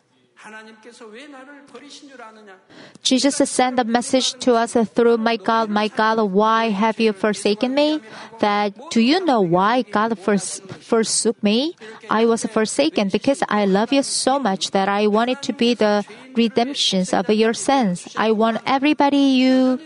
Jesus 3.01 3.49
sent 3.49 3.79
a 3.79 3.83
message 3.83 4.33
to 4.39 4.55
us 4.55 4.73
through 4.73 5.17
My 5.17 5.37
God, 5.37 5.69
my 5.69 5.87
God, 5.87 6.19
why 6.31 6.69
have 6.69 6.99
you 6.99 7.13
forsaken 7.13 7.73
me? 7.73 8.01
That 8.39 8.73
do 8.91 8.99
you 8.99 9.23
know 9.23 9.41
why 9.41 9.83
God 9.83 10.17
fors- 10.19 10.59
forsook 10.59 11.41
me? 11.43 11.75
I 12.09 12.25
was 12.25 12.45
forsaken 12.45 13.09
because 13.09 13.43
I 13.47 13.65
love 13.65 13.93
you 13.93 14.03
so 14.03 14.39
much 14.39 14.71
that 14.71 14.89
I 14.89 15.07
wanted 15.07 15.41
to 15.43 15.53
be 15.53 15.75
the 15.75 16.03
redemptions 16.35 17.13
of 17.13 17.29
your 17.29 17.53
sins. 17.53 18.07
I 18.17 18.31
want 18.31 18.59
everybody 18.65 19.39
you 19.39 19.79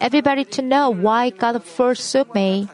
everybody 0.00 0.44
to 0.44 0.62
know 0.62 0.90
why 0.90 1.30
God 1.30 1.62
forsook 1.62 2.34
me. 2.34 2.68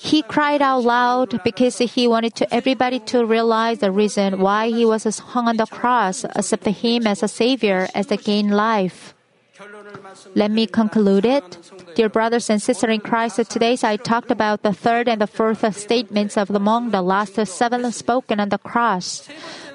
He 0.00 0.22
cried 0.22 0.60
out 0.60 0.84
loud 0.84 1.42
because 1.44 1.78
he 1.78 2.06
wanted 2.06 2.34
to 2.36 2.54
everybody 2.54 2.98
to 3.08 3.24
realize 3.24 3.78
the 3.78 3.90
reason 3.90 4.38
why 4.38 4.68
he 4.68 4.84
was 4.84 5.04
hung 5.18 5.48
on 5.48 5.56
the 5.56 5.66
cross, 5.66 6.24
accept 6.24 6.66
him 6.66 7.06
as 7.06 7.22
a 7.22 7.28
savior, 7.28 7.88
as 7.94 8.10
a 8.10 8.16
gain 8.16 8.50
life. 8.50 9.14
Let 10.34 10.50
me 10.50 10.66
conclude 10.66 11.24
it. 11.24 11.58
Dear 11.94 12.08
brothers 12.08 12.50
and 12.50 12.60
sisters 12.60 12.90
in 12.90 13.00
Christ, 13.00 13.38
today 13.48 13.78
I 13.82 13.96
talked 13.96 14.30
about 14.30 14.62
the 14.62 14.72
third 14.72 15.08
and 15.08 15.20
the 15.20 15.26
fourth 15.26 15.64
statements 15.76 16.36
of 16.36 16.48
the 16.48 16.56
among 16.56 16.90
the 16.90 17.02
last 17.02 17.36
seven 17.46 17.90
spoken 17.92 18.40
on 18.40 18.48
the 18.48 18.58
cross. 18.58 19.28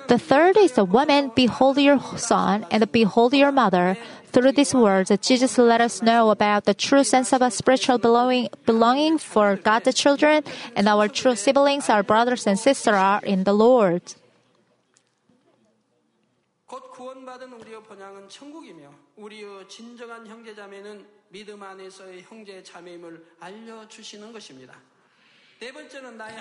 The 0.09 0.17
third 0.17 0.57
is 0.57 0.73
the 0.73 0.85
woman, 0.85 1.29
behold 1.35 1.77
your 1.77 2.01
son, 2.17 2.65
and 2.71 2.81
behold 2.91 3.31
your 3.37 3.51
mother. 3.51 3.95
Through 4.33 4.53
these 4.53 4.73
words, 4.73 5.13
Jesus 5.21 5.55
let 5.59 5.81
us 5.81 6.01
know 6.01 6.31
about 6.31 6.65
the 6.65 6.73
true 6.73 7.03
sense 7.03 7.31
of 7.31 7.43
a 7.43 7.51
spiritual 7.51 7.99
belonging, 7.99 8.49
belonging 8.65 9.19
for 9.19 9.55
God's 9.55 9.93
children, 9.93 10.41
and 10.75 10.89
our 10.89 11.07
true 11.07 11.35
siblings, 11.35 11.89
our 11.93 12.01
brothers 12.01 12.47
and 12.47 12.57
sisters, 12.57 12.97
are 12.97 13.21
in 13.21 13.43
the 13.43 13.53
Lord. 13.53 14.01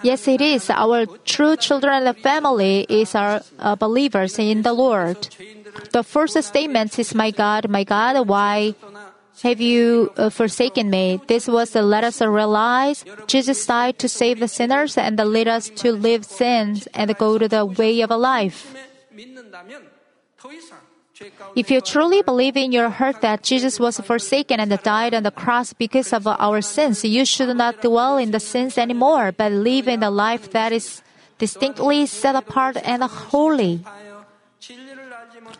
Yes, 0.03 0.29
it 0.29 0.41
is. 0.41 0.71
Our 0.71 1.07
true 1.25 1.57
children 1.57 2.07
and 2.07 2.17
family 2.19 2.87
is 2.89 3.15
our 3.15 3.43
uh, 3.59 3.75
believers 3.75 4.39
in 4.39 4.63
the 4.63 4.73
Lord. 4.73 5.29
The 5.93 6.05
first 6.05 6.41
statement 6.43 6.99
is, 6.99 7.15
My 7.15 7.31
God, 7.31 7.69
my 7.69 7.83
God, 7.83 8.29
why 8.29 8.75
have 9.43 9.61
you 9.61 10.13
uh, 10.17 10.31
forsaken 10.31 10.91
me? 10.91 11.21
This 11.27 11.49
was 11.49 11.71
to 11.71 11.83
let 11.83 12.05
us 12.05 12.21
realize 12.21 13.05
Jesus 13.27 13.67
died 13.67 13.99
to 13.99 14.09
save 14.09 14.39
the 14.39 14.49
sinners 14.49 14.97
and 14.97 15.19
lead 15.19 15.49
us 15.49 15.69
to 15.83 15.93
live 15.93 16.25
sins 16.25 16.87
and 16.95 17.17
go 17.19 17.39
to 17.39 17.49
the 17.49 17.65
way 17.65 18.01
of 18.01 18.11
life. 18.11 18.75
If 21.57 21.71
you 21.71 21.81
truly 21.81 22.23
believe 22.23 22.57
in 22.57 22.71
your 22.73 22.91
heart 22.91 23.21
that 23.23 23.43
Jesus 23.43 23.81
was 23.81 23.99
forsaken 24.01 24.61
and 24.61 24.71
died 24.83 25.15
on 25.15 25.23
the 25.23 25.31
cross 25.31 25.73
because 25.73 26.13
of 26.13 26.27
our 26.27 26.61
sins, 26.61 27.05
you 27.05 27.25
should 27.25 27.57
not 27.57 27.83
dwell 27.83 28.19
in 28.19 28.31
the 28.31 28.41
sins 28.41 28.79
anymore, 28.79 29.33
but 29.33 29.51
live 29.51 29.89
in 29.89 30.01
the 30.01 30.11
life 30.11 30.51
that 30.53 30.73
is 30.73 31.03
distinctly 31.39 32.07
set 32.07 32.37
apart 32.37 32.77
and 32.85 33.03
holy. 33.03 33.81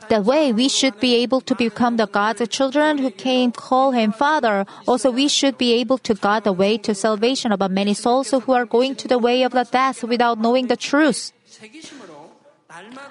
That 0.09 0.25
way, 0.25 0.53
we 0.53 0.69
should 0.69 0.99
be 1.01 1.17
able 1.17 1.41
to 1.43 1.55
become 1.55 1.97
the 1.97 2.07
God's 2.07 2.47
children 2.49 2.99
who 2.99 3.11
can 3.11 3.53
call 3.53 3.93
Him 3.93 4.13
Father. 4.13 4.65
Also, 4.87 5.11
we 5.11 5.29
should 5.29 5.59
be 5.59 5.75
able 5.75 5.99
to 5.99 6.15
guide 6.15 6.45
the 6.45 6.53
way 6.53 6.79
to 6.79 6.95
salvation 6.95 7.53
of 7.53 7.71
many 7.71 7.95
souls 7.95 8.31
who 8.31 8.53
are 8.53 8.65
going 8.65 8.95
to 8.97 9.09
the 9.09 9.19
way 9.19 9.43
of 9.43 9.53
the 9.53 9.65
death 9.65 10.03
without 10.05 10.39
knowing 10.39 10.69
the 10.69 10.77
truth. 10.77 11.33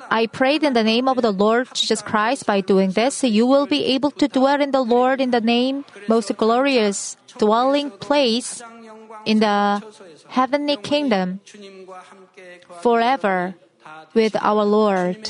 I 0.10 0.28
prayed 0.28 0.64
in 0.64 0.74
the 0.74 0.84
name 0.84 1.08
of 1.08 1.22
the 1.22 1.32
Lord 1.32 1.68
Jesus 1.74 2.02
Christ. 2.02 2.46
By 2.46 2.62
doing 2.62 2.92
this, 2.92 3.24
you 3.24 3.46
will 3.46 3.66
be 3.66 3.86
able 3.96 4.12
to 4.12 4.28
dwell 4.28 4.62
in 4.62 4.72
the 4.72 4.82
Lord 4.82 5.22
in 5.22 5.32
the 5.32 5.42
name, 5.42 5.86
most 6.08 6.36
glorious 6.38 7.18
dwelling 7.38 7.92
place 7.92 8.62
in 9.26 9.40
the 9.40 9.84
heavenly 10.30 10.78
kingdom 10.78 11.40
forever 12.82 13.56
with 14.14 14.36
our 14.42 14.64
Lord. 14.64 15.30